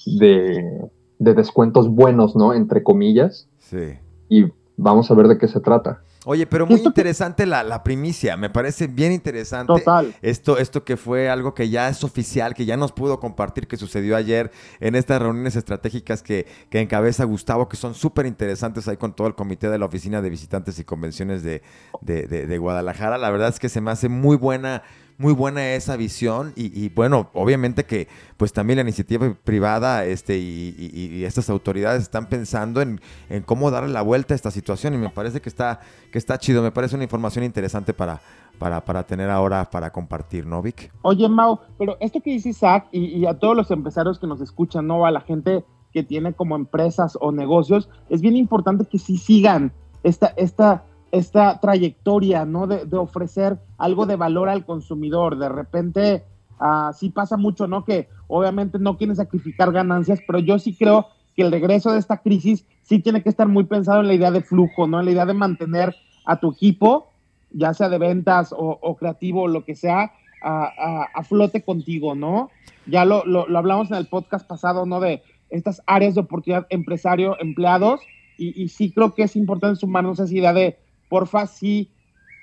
[0.06, 2.54] de, de descuentos buenos, ¿no?
[2.54, 3.48] Entre comillas.
[3.58, 3.98] Sí.
[4.28, 4.44] Y
[4.76, 6.03] vamos a ver de qué se trata.
[6.26, 9.72] Oye, pero muy interesante la, primicia, me parece bien interesante.
[9.72, 10.14] Total.
[10.22, 13.76] Esto, esto que fue algo que ya es oficial, que ya nos pudo compartir, que
[13.76, 14.50] sucedió ayer
[14.80, 19.26] en estas reuniones estratégicas que, que encabeza Gustavo, que son súper interesantes ahí con todo
[19.26, 21.62] el comité de la Oficina de Visitantes y Convenciones de,
[22.00, 23.18] de, de Guadalajara.
[23.18, 24.82] La verdad es que se me hace muy buena
[25.18, 31.24] muy buena esa visión y, bueno, obviamente que pues también la iniciativa privada este, y,
[31.24, 33.00] estas autoridades están pensando en,
[33.44, 36.62] cómo darle la vuelta a esta situación y me parece que está, que está chido,
[36.62, 38.20] me parece una información interesante para,
[38.58, 40.92] para, para tener ahora para compartir, ¿no, Vic?
[41.02, 44.86] Oye, Mau, pero esto que dice Isaac y, a todos los empresarios que nos escuchan,
[44.86, 45.06] ¿no?
[45.06, 49.72] A la gente que tiene como empresas o negocios, es bien importante que sí sigan
[50.02, 50.84] esta, esta
[51.14, 52.66] esta trayectoria, ¿no?
[52.66, 55.38] De, ofrecer algo de valor al consumidor.
[55.38, 56.24] De repente,
[56.60, 57.84] uh, sí pasa mucho, ¿no?
[57.84, 61.06] Que obviamente no quieren sacrificar ganancias, pero yo sí creo
[61.36, 64.32] que el regreso de esta crisis sí tiene que estar muy pensado en la idea
[64.32, 64.98] de flujo, ¿no?
[64.98, 65.94] En la idea de mantener
[66.26, 67.10] a tu equipo,
[67.52, 70.12] ya sea de ventas o, creativo o lo que sea,
[70.42, 72.50] a, flote contigo, ¿no?
[72.86, 74.98] Ya lo, lo, hablamos en el podcast pasado, ¿no?
[74.98, 78.00] De estas áreas de oportunidad empresario, empleados,
[78.36, 80.76] y, y sí creo que es importante sumarnos a esa idea de
[81.14, 81.92] porfa, sí,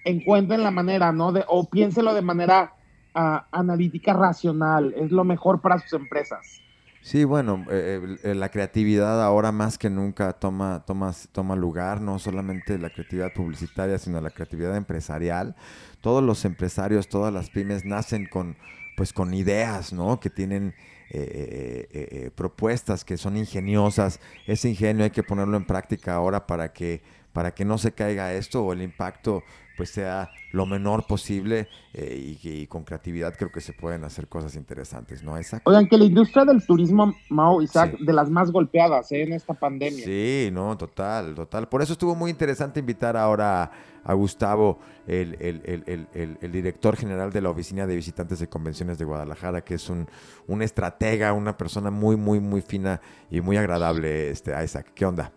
[0.05, 1.33] encuentren la manera, ¿no?
[1.33, 2.73] De, o piénselo de manera
[3.13, 6.61] ah, analítica racional, es lo mejor para sus empresas.
[7.01, 12.17] Sí, bueno, eh, eh, la creatividad ahora más que nunca toma, toma, toma lugar, no
[12.17, 15.53] solamente la creatividad publicitaria, sino la creatividad empresarial.
[15.99, 18.55] Todos los empresarios, todas las pymes nacen con,
[19.01, 20.19] pues, con ideas, ¿no?
[20.19, 20.75] Que tienen
[21.09, 24.19] eh, propuestas que son ingeniosas.
[24.45, 27.01] Ese ingenio hay que ponerlo en práctica ahora para que,
[27.33, 29.43] para que no se caiga esto o el impacto
[29.81, 34.55] pues sea lo menor posible eh, y, con creatividad creo que se pueden hacer cosas
[34.55, 35.63] interesantes, ¿no, Isaac?
[35.65, 39.23] Oigan, que la industria del turismo, Mao, Isaac, de las más golpeadas ¿eh?
[39.23, 40.05] en esta pandemia.
[40.05, 41.67] Sí, no, total, total.
[41.67, 43.71] Por eso estuvo muy interesante invitar ahora
[44.03, 44.77] a, Gustavo,
[45.07, 49.89] el, el, director general de la Oficina de Visitantes de Convenciones de Guadalajara, que es
[49.89, 50.05] un,
[50.45, 53.01] un estratega, una persona muy, muy, muy fina
[53.31, 54.91] y muy agradable, este, Isaac.
[54.93, 55.31] ¿Qué onda?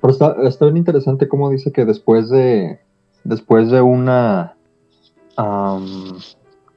[0.00, 2.80] Pero está, está bien interesante cómo dice que después de
[3.24, 4.56] después de una,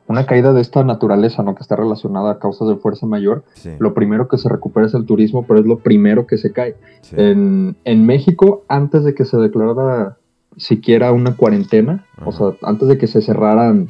[0.08, 1.56] una caída de esta naturaleza, ¿no?
[1.56, 3.44] Que está relacionada a causas de fuerza mayor,
[3.80, 6.76] lo primero que se recupera es el turismo, pero es lo primero que se cae.
[7.12, 10.18] En, México, antes de que se declarara
[10.58, 13.90] siquiera una cuarentena, o sea, antes de que se cerraran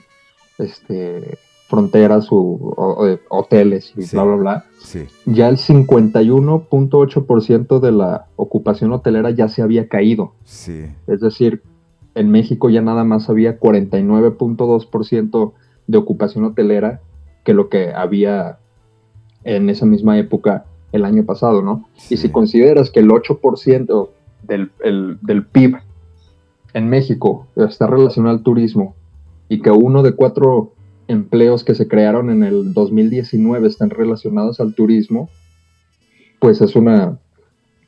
[0.58, 1.38] este,
[1.68, 4.66] fronteras o, hoteles y bla, bla, bla,
[5.26, 10.34] ya el 51.8% de la ocupación hotelera ya se había caído.
[11.08, 11.64] Es decir,
[12.16, 15.54] en México ya nada más había 49.2%
[15.88, 17.02] de ocupación hotelera
[17.44, 18.60] que lo que había
[19.44, 21.88] en esa misma época el año pasado, ¿no?
[22.10, 24.10] Y si consideras que el 8%
[24.44, 24.72] del,
[25.22, 25.78] del PIB
[26.74, 28.96] en México está relacionado al turismo
[29.50, 30.74] y que uno de cuatro
[31.08, 35.30] empleos que se crearon en el 2019 están relacionados al turismo,
[36.40, 37.20] pues es una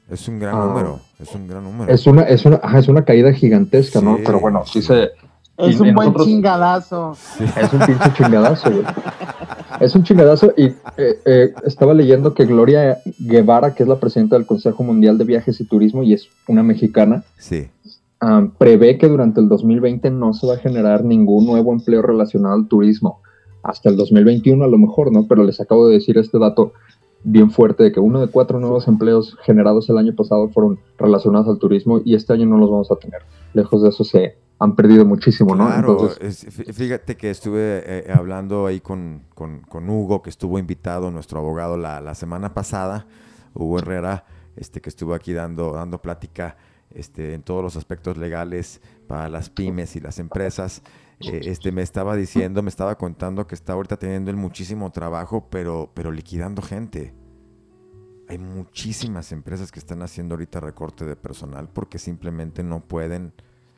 [0.10, 1.92] es un gran número, es un gran número.
[1.92, 4.18] Es una, es una, es una caída gigantesca, ¿no?
[4.24, 5.12] Pero bueno, sí se...
[5.58, 7.16] Es un buen chingadazo.
[7.40, 8.84] Es un pinche chingadazo, güey.
[9.80, 10.66] Es un chingadazo y
[10.98, 15.24] eh, eh, estaba leyendo que Gloria Guevara, que es la presidenta del Consejo Mundial de
[15.24, 17.68] Viajes y Turismo y es una mexicana, sí.
[18.58, 22.68] prevé que durante el 2020 no se va a generar ningún nuevo empleo relacionado al
[22.68, 23.22] turismo.
[23.64, 25.26] Hasta el 2021 a lo mejor, ¿no?
[25.28, 26.74] Pero les acabo de decir este dato
[27.26, 31.48] bien fuerte de que uno de cuatro nuevos empleos generados el año pasado fueron relacionados
[31.48, 33.24] al turismo y este año no los vamos a tener.
[33.54, 35.66] Lejos de eso se han perdido muchísimo, ¿no?
[35.66, 42.16] Claro, fíjate que estuve eh, hablando ahí con, Hugo, que estuvo invitado, nuestro abogado, la,
[42.16, 43.08] semana pasada,
[43.54, 46.56] Hugo Herrera, este, que estuvo aquí dando, dando plática
[46.94, 50.84] este, en todos los aspectos legales para las pymes y las empresas.
[51.20, 55.48] Eh, este, me estaba diciendo, me estaba contando que está ahorita teniendo el muchísimo trabajo,
[55.50, 57.14] pero, pero liquidando gente.
[58.28, 63.34] Hay muchísimas empresas que están haciendo ahorita recorte de personal porque simplemente no pueden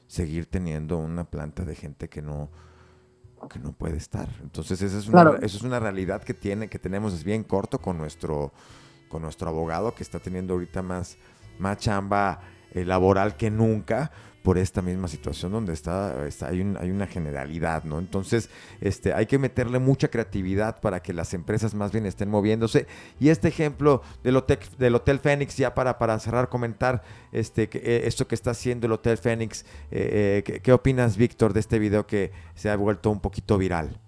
[0.07, 2.49] seguir teniendo una planta de gente que no,
[3.49, 4.27] que no puede estar.
[4.41, 7.79] Entonces, esa es una, eso es una realidad que tiene, que tenemos, es bien corto
[7.79, 8.51] con nuestro,
[9.09, 11.17] con nuestro abogado que está teniendo ahorita más,
[11.59, 12.39] más chamba
[12.71, 14.11] eh, laboral que nunca
[14.43, 17.99] por esta misma situación donde está, está hay, hay, una generalidad, ¿no?
[17.99, 22.87] Entonces, este, hay que meterle mucha creatividad para que las empresas más bien estén moviéndose.
[23.19, 28.27] Y este ejemplo del Hotel, del hotel Fénix, ya para, cerrar, comentar este, eh, esto
[28.27, 32.31] que está haciendo el Hotel Fénix, eh, eh, ¿qué, opinas, Víctor, de este video que
[32.55, 33.99] se ha vuelto un poquito viral?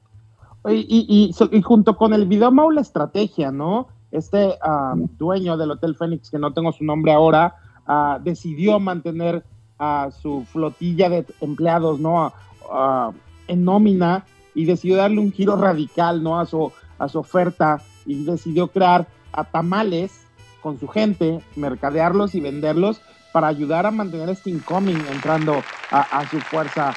[0.69, 3.87] Y, y, junto con el video, Mau, la estrategia, ¿no?
[4.11, 7.55] Este ah, dueño del Hotel Fénix, que no tengo su nombre ahora,
[7.85, 9.43] ah, decidió mantener
[9.79, 12.33] a su flotilla de empleados, ¿no?
[13.47, 16.39] en nómina y decidió darle un giro radical, ¿no?
[16.39, 20.25] A su, a su oferta y decidió crear a tamales
[20.61, 23.01] con su gente, mercadearlos y venderlos
[23.31, 25.61] para ayudar a mantener este incoming entrando
[25.91, 26.93] a, su fuerza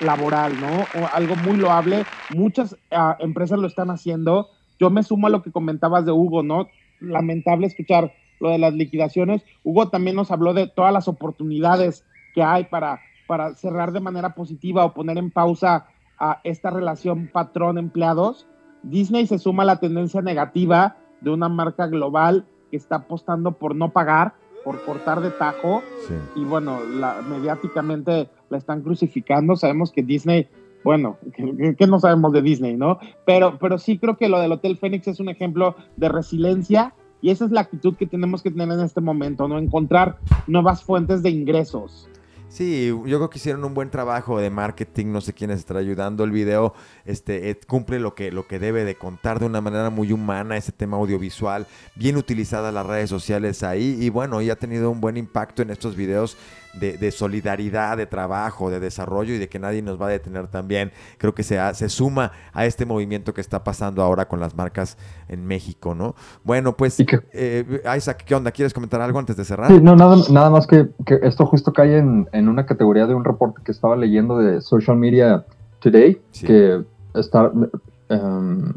[0.00, 1.06] laboral, ¿no?
[1.12, 2.04] algo muy loable.
[2.34, 4.48] Muchas ah, empresas lo están haciendo.
[4.80, 6.68] Yo me sumo a lo que comentabas de Hugo, ¿no?
[7.00, 9.42] Lamentable escuchar lo de las liquidaciones.
[9.62, 12.04] Hugo también nos habló de todas las oportunidades
[12.34, 15.86] que hay para, para cerrar de manera positiva o poner en pausa
[16.18, 18.46] a esta relación patrón-empleados,
[18.82, 23.74] Disney se suma a la tendencia negativa de una marca global que está apostando por
[23.74, 25.82] no pagar, por cortar de tajo.
[26.34, 29.56] Y bueno, la, mediáticamente la están crucificando.
[29.56, 30.48] Sabemos que Disney,
[30.82, 31.18] bueno,
[31.78, 32.98] que, no sabemos de Disney, ¿no?
[33.24, 37.30] Pero, pero sí creo que lo del Hotel Fénix es un ejemplo de resiliencia y
[37.30, 39.58] esa es la actitud que tenemos que tener en este momento, ¿no?
[39.58, 42.10] Encontrar nuevas fuentes de ingresos.
[42.54, 46.22] Sí, yo creo que hicieron un buen trabajo de marketing, no sé quién estará ayudando.
[46.22, 46.72] El video
[47.04, 50.70] este, cumple lo que, lo que debe de contar de una manera muy humana, ese
[50.70, 55.16] tema audiovisual, bien utilizada las redes sociales ahí y bueno, y ha tenido un buen
[55.16, 56.36] impacto en estos videos
[56.78, 60.92] de, solidaridad, de trabajo, de desarrollo y de que nadie nos va a detener también.
[61.18, 64.96] Creo que se, se suma a este movimiento que está pasando ahora con las marcas
[65.28, 66.14] en México, ¿no?
[66.42, 66.96] Bueno, pues,
[67.32, 68.50] eh, Isaac, ¿qué onda?
[68.50, 69.70] ¿Quieres comentar algo antes de cerrar?
[69.70, 70.88] Sí, no, nada, nada más que,
[71.22, 74.96] esto justo cae en, en, una categoría de un reporte que estaba leyendo de Social
[74.96, 75.44] Media
[75.80, 76.82] Today, que
[77.14, 77.50] está,
[78.10, 78.72] um,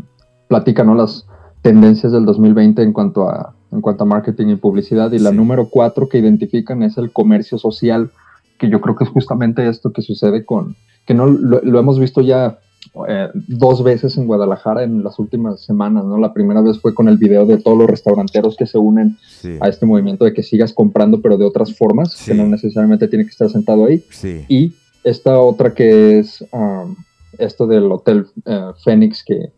[0.48, 0.96] platica ¿no?
[0.96, 1.28] las
[1.62, 5.12] tendencias del 2020 en cuanto a en cuanto a marketing y publicidad.
[5.12, 8.12] Y la número cuatro que identifican es el comercio social,
[8.58, 12.22] que yo creo que es justamente esto que sucede con, que no lo, hemos visto
[12.22, 12.60] ya
[13.08, 16.18] eh, dos veces en Guadalajara en las últimas semanas, ¿no?
[16.18, 19.18] La primera vez fue con el video de todos los restauranteros que se unen
[19.60, 23.26] a este movimiento de que sigas comprando, pero de otras formas, que no necesariamente tiene
[23.26, 24.04] que estar sentado ahí.
[24.48, 26.96] Y esta otra que es um,
[27.38, 29.52] esto del Hotel uh, Fénix que,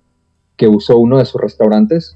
[0.56, 2.16] que usó uno de sus restaurantes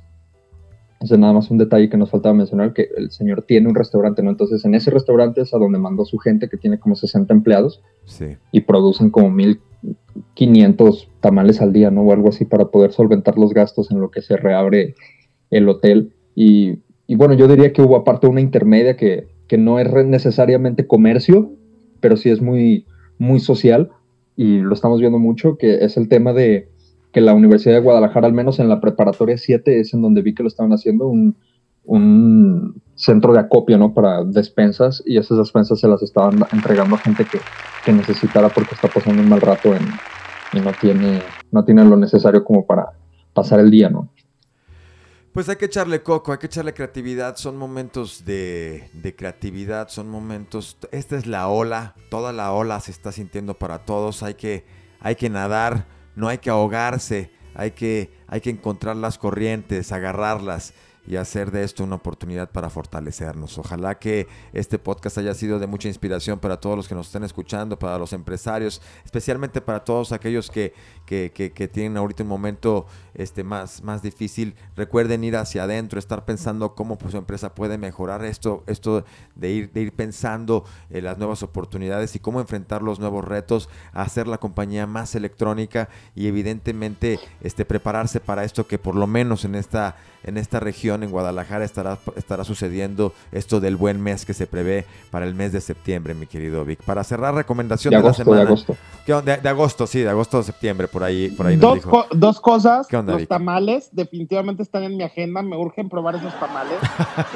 [1.11, 4.23] es nada más un detalle que nos faltaba mencionar, que el señor tiene un restaurante,
[4.23, 4.29] ¿no?
[4.29, 7.81] Entonces, en ese restaurante es a donde mandó su gente, que tiene como 60 empleados,
[8.51, 12.01] y producen como 1.500 tamales al día, ¿no?
[12.01, 14.95] O algo así para poder solventar los gastos en lo que se reabre
[15.49, 16.13] el hotel.
[16.35, 16.79] Y,
[17.09, 21.51] bueno, yo diría que hubo aparte una intermedia que, que no es necesariamente comercio,
[21.99, 22.85] pero sí es muy,
[23.17, 23.89] muy social,
[24.35, 26.69] y lo estamos viendo mucho, que es el tema de
[27.13, 30.33] que la Universidad de Guadalajara, al menos en la preparatoria 7, es en donde vi
[30.33, 31.35] que lo estaban haciendo un,
[32.95, 33.93] centro de acopio, ¿no?
[33.93, 37.39] Para despensas y esas despensas se las estaban entregando a gente que,
[37.91, 39.69] necesitara porque está pasando un mal rato
[40.53, 42.93] y no tiene, no tiene lo necesario como para
[43.33, 44.09] pasar el día, ¿no?
[45.33, 50.07] Pues hay que echarle coco, hay que echarle creatividad, son momentos de, de, creatividad, son
[50.07, 54.63] momentos, esta es la ola, toda la ola se está sintiendo para todos, hay que,
[55.01, 60.73] hay que nadar no hay que ahogarse, hay que, hay que encontrar las corrientes, agarrarlas
[61.05, 63.57] y hacer de esto una oportunidad para fortalecernos.
[63.57, 67.23] Ojalá que este podcast haya sido de mucha inspiración para todos los que nos estén
[67.23, 70.73] escuchando, para los empresarios, especialmente para todos aquellos que,
[71.05, 74.55] que, que, tienen ahorita un momento este, más, más difícil.
[74.75, 79.03] Recuerden ir hacia adentro, estar pensando cómo su empresa puede mejorar esto, esto
[79.35, 83.69] de ir, de ir pensando en las nuevas oportunidades y cómo enfrentar los nuevos retos,
[83.91, 89.45] hacer la compañía más electrónica y evidentemente este, prepararse para esto que por lo menos
[89.45, 94.33] en esta, en esta región, en Guadalajara, estará, estará sucediendo esto del buen mes que
[94.33, 96.83] se prevé para el mes de septiembre, mi querido Vic.
[96.83, 98.41] Para cerrar, recomendación de, la semana.
[98.41, 98.77] De agosto.
[99.07, 101.79] De, agosto, sí, de agosto a septiembre, por ahí, por ahí dos,
[102.11, 102.87] dos cosas.
[102.91, 105.41] los tamales definitivamente están en mi agenda.
[105.41, 106.77] Me urgen probar esos tamales.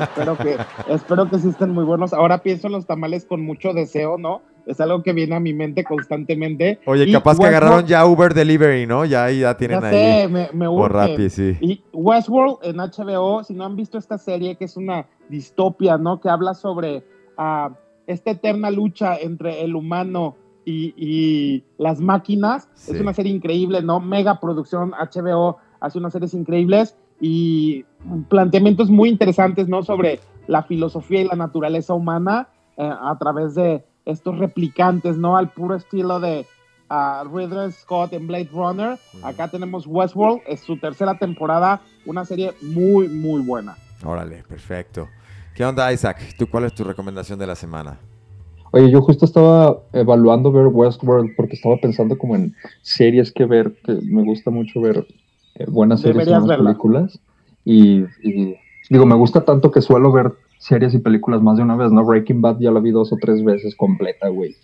[0.02, 0.58] espero, que,
[0.90, 2.14] espero que sí estén muy buenos.
[2.14, 4.42] Ahora pienso en los tamales con mucho deseo, ¿no?
[4.68, 6.80] Es algo que viene a mi mente constantemente.
[6.86, 9.06] Oye, capaz que agarraron ya Uber Delivery, ¿no?
[9.06, 9.96] Ya ya tienen ya ahí.
[9.96, 11.30] Sé, me, me urge.
[11.30, 11.58] sí.
[11.62, 16.20] Y Westworld en HBO, si no han visto esta serie que es una distopia, ¿no?
[16.20, 17.04] Que habla sobre
[17.38, 17.74] uh,
[18.08, 22.68] esta eterna lucha entre el humano y, las máquinas.
[22.76, 24.00] Es una serie increíble, ¿no?
[24.00, 27.86] Mega producción, HBO hace unas series increíbles y
[28.30, 29.84] planteamientos muy interesantes, ¿no?
[29.84, 35.38] Sobre la filosofía y la naturaleza humana eh, a través de estos replicantes, ¿no?
[35.38, 36.46] Al puro estilo de
[36.90, 38.98] uh, Ridley Scott en Blade Runner.
[39.22, 43.76] Acá tenemos Westworld, es su tercera temporada, una serie muy, muy buena.
[44.04, 45.08] Órale, perfecto.
[45.56, 46.36] ¿Qué onda, Isaac?
[46.38, 48.00] ¿Tú cuál es tu recomendación de la semana?
[48.72, 53.76] Oye, yo justo estaba evaluando ver Westworld porque estaba pensando como en series que ver,
[53.84, 55.08] que me gusta mucho ver
[55.56, 57.20] eh, buenas series y buenas películas.
[57.66, 58.06] Y,
[58.90, 62.04] digo, me gusta tanto que suelo ver series y películas más de una vez, ¿no?
[62.04, 64.56] Breaking Bad ya la vi dos o tres veces completa, güey.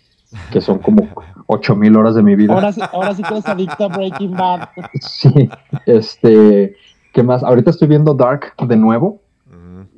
[0.50, 1.06] Que son como
[1.46, 2.54] ocho mil horas de mi vida.
[2.54, 4.68] Ahora, ahora sí que eres adicto a Breaking Bad.
[5.00, 5.48] Sí,
[5.86, 6.74] este,
[7.12, 7.42] ¿qué más?
[7.44, 9.20] Ahorita estoy viendo Dark de nuevo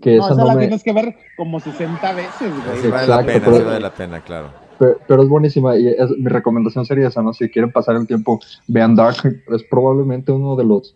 [0.00, 2.90] que no, esa, la tienes que ver como 60 veces, güey.
[2.90, 4.50] vale la pena, pero, vale la pena, claro.
[4.78, 7.32] Pero, es buenísima y es, mi recomendación sería esa, ¿no?
[7.32, 9.16] Si quieren pasar el tiempo, vean Dark.
[9.52, 10.94] Es probablemente uno de los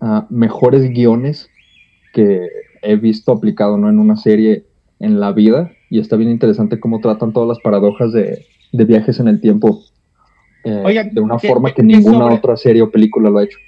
[0.00, 1.48] uh, mejores guiones
[2.12, 2.48] que
[2.82, 3.88] he visto aplicado, ¿no?
[3.88, 4.64] En una serie
[5.00, 9.20] en la vida y está bien interesante cómo tratan todas las paradojas de, de viajes
[9.20, 9.82] en el tiempo
[10.64, 13.58] eh, de una forma que, ninguna otra serie o película lo ha hecho.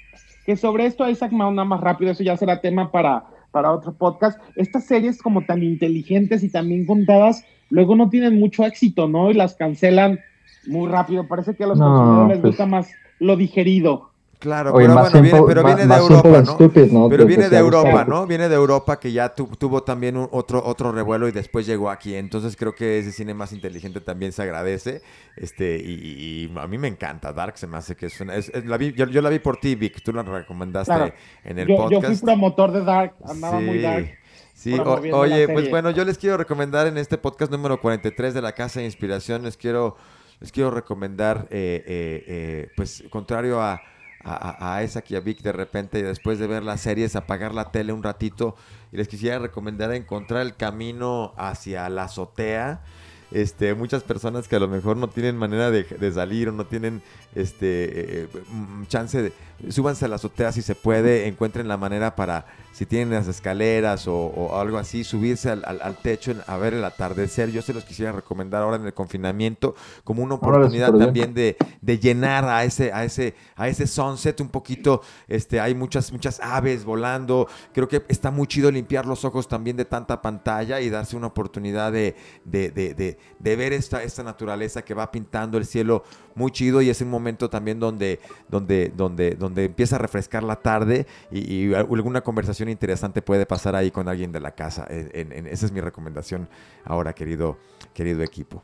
[0.45, 4.39] Que sobre esto, Isaac nada más rápido, eso ya será tema para para otro podcast.
[4.55, 9.29] Estas series como tan inteligentes y también contadas, luego no tienen mucho éxito, ¿no?
[9.29, 10.19] Y las cancelan
[10.67, 11.27] muy rápido.
[11.27, 12.89] Parece que a los consumidores les pues gusta más
[13.19, 14.10] lo digerido.
[14.41, 17.09] Claro, pero bueno, viene, pero viene de Europa, ¿no?
[17.09, 18.25] Pero viene de Europa, ¿no?
[18.25, 22.15] Viene de Europa que ya tuvo también un, otro otro revuelo y después llegó aquí.
[22.15, 25.03] Entonces creo que ese cine más inteligente también se agradece.
[25.35, 28.33] Este y, a mí me encanta Dark, se me hace que es una
[28.65, 31.13] la vi, yo, la vi por ti, Vic, tú la recomendaste
[31.43, 31.91] en el podcast.
[31.91, 34.09] Yo fui promotor de Dark, andaba muy Dark.
[34.55, 38.53] Sí, oye, pues bueno, yo les quiero recomendar en este podcast número 43 de la
[38.53, 39.97] Casa de Inspiración, les quiero
[40.39, 43.79] les quiero recomendar eh, eh, eh, pues contrario a
[44.23, 47.93] a, a, esa Vic de repente y después de ver las series apagar la tele
[47.93, 48.55] un ratito
[48.91, 52.83] y les quisiera recomendar encontrar el camino hacia la azotea.
[53.31, 56.65] Este, muchas personas que a lo mejor no tienen manera de, de salir o no
[56.65, 57.01] tienen
[57.33, 59.33] este mm, chance de
[59.69, 64.07] súbanse a la azotea si se puede, encuentren la manera para si tienen las escaleras
[64.07, 67.51] o, algo así, subirse al, techo a ver el atardecer.
[67.51, 71.57] Yo se los quisiera recomendar ahora en el confinamiento como una oportunidad también de,
[71.99, 75.01] llenar a ese, a ese, a ese sunset un poquito.
[75.27, 77.47] Este, hay muchas, muchas aves volando.
[77.73, 81.27] Creo que está muy chido limpiar los ojos también de tanta pantalla y darse una
[81.27, 82.15] oportunidad de,
[82.45, 86.03] de, ver esta, esta naturaleza que va pintando el cielo
[86.35, 90.55] muy chido y es un momento también donde, donde, donde, donde empieza a refrescar la
[90.55, 94.85] tarde y, alguna conversación interesante puede pasar ahí con alguien de la casa.
[94.89, 96.47] esa es mi recomendación
[96.83, 97.57] ahora, querido,
[97.93, 98.63] querido equipo.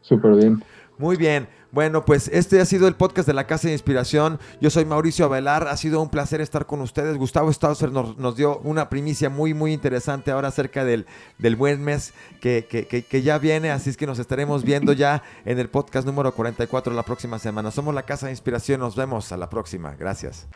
[0.00, 0.62] Súper bien.
[0.98, 1.48] Muy bien.
[1.72, 4.40] Bueno, pues este ha sido el podcast de la Casa de Inspiración.
[4.62, 5.68] Yo soy Mauricio Avelar.
[5.68, 7.18] Ha sido un placer estar con ustedes.
[7.18, 11.04] Gustavo Stausser nos, dio una primicia muy, muy interesante ahora acerca del,
[11.36, 13.70] del buen mes que, que, ya viene.
[13.70, 17.70] Así es que nos estaremos viendo ya en el podcast número 44 la próxima semana.
[17.70, 18.80] Somos la Casa de Inspiración.
[18.80, 19.94] Nos vemos a la próxima.
[19.96, 20.46] Gracias.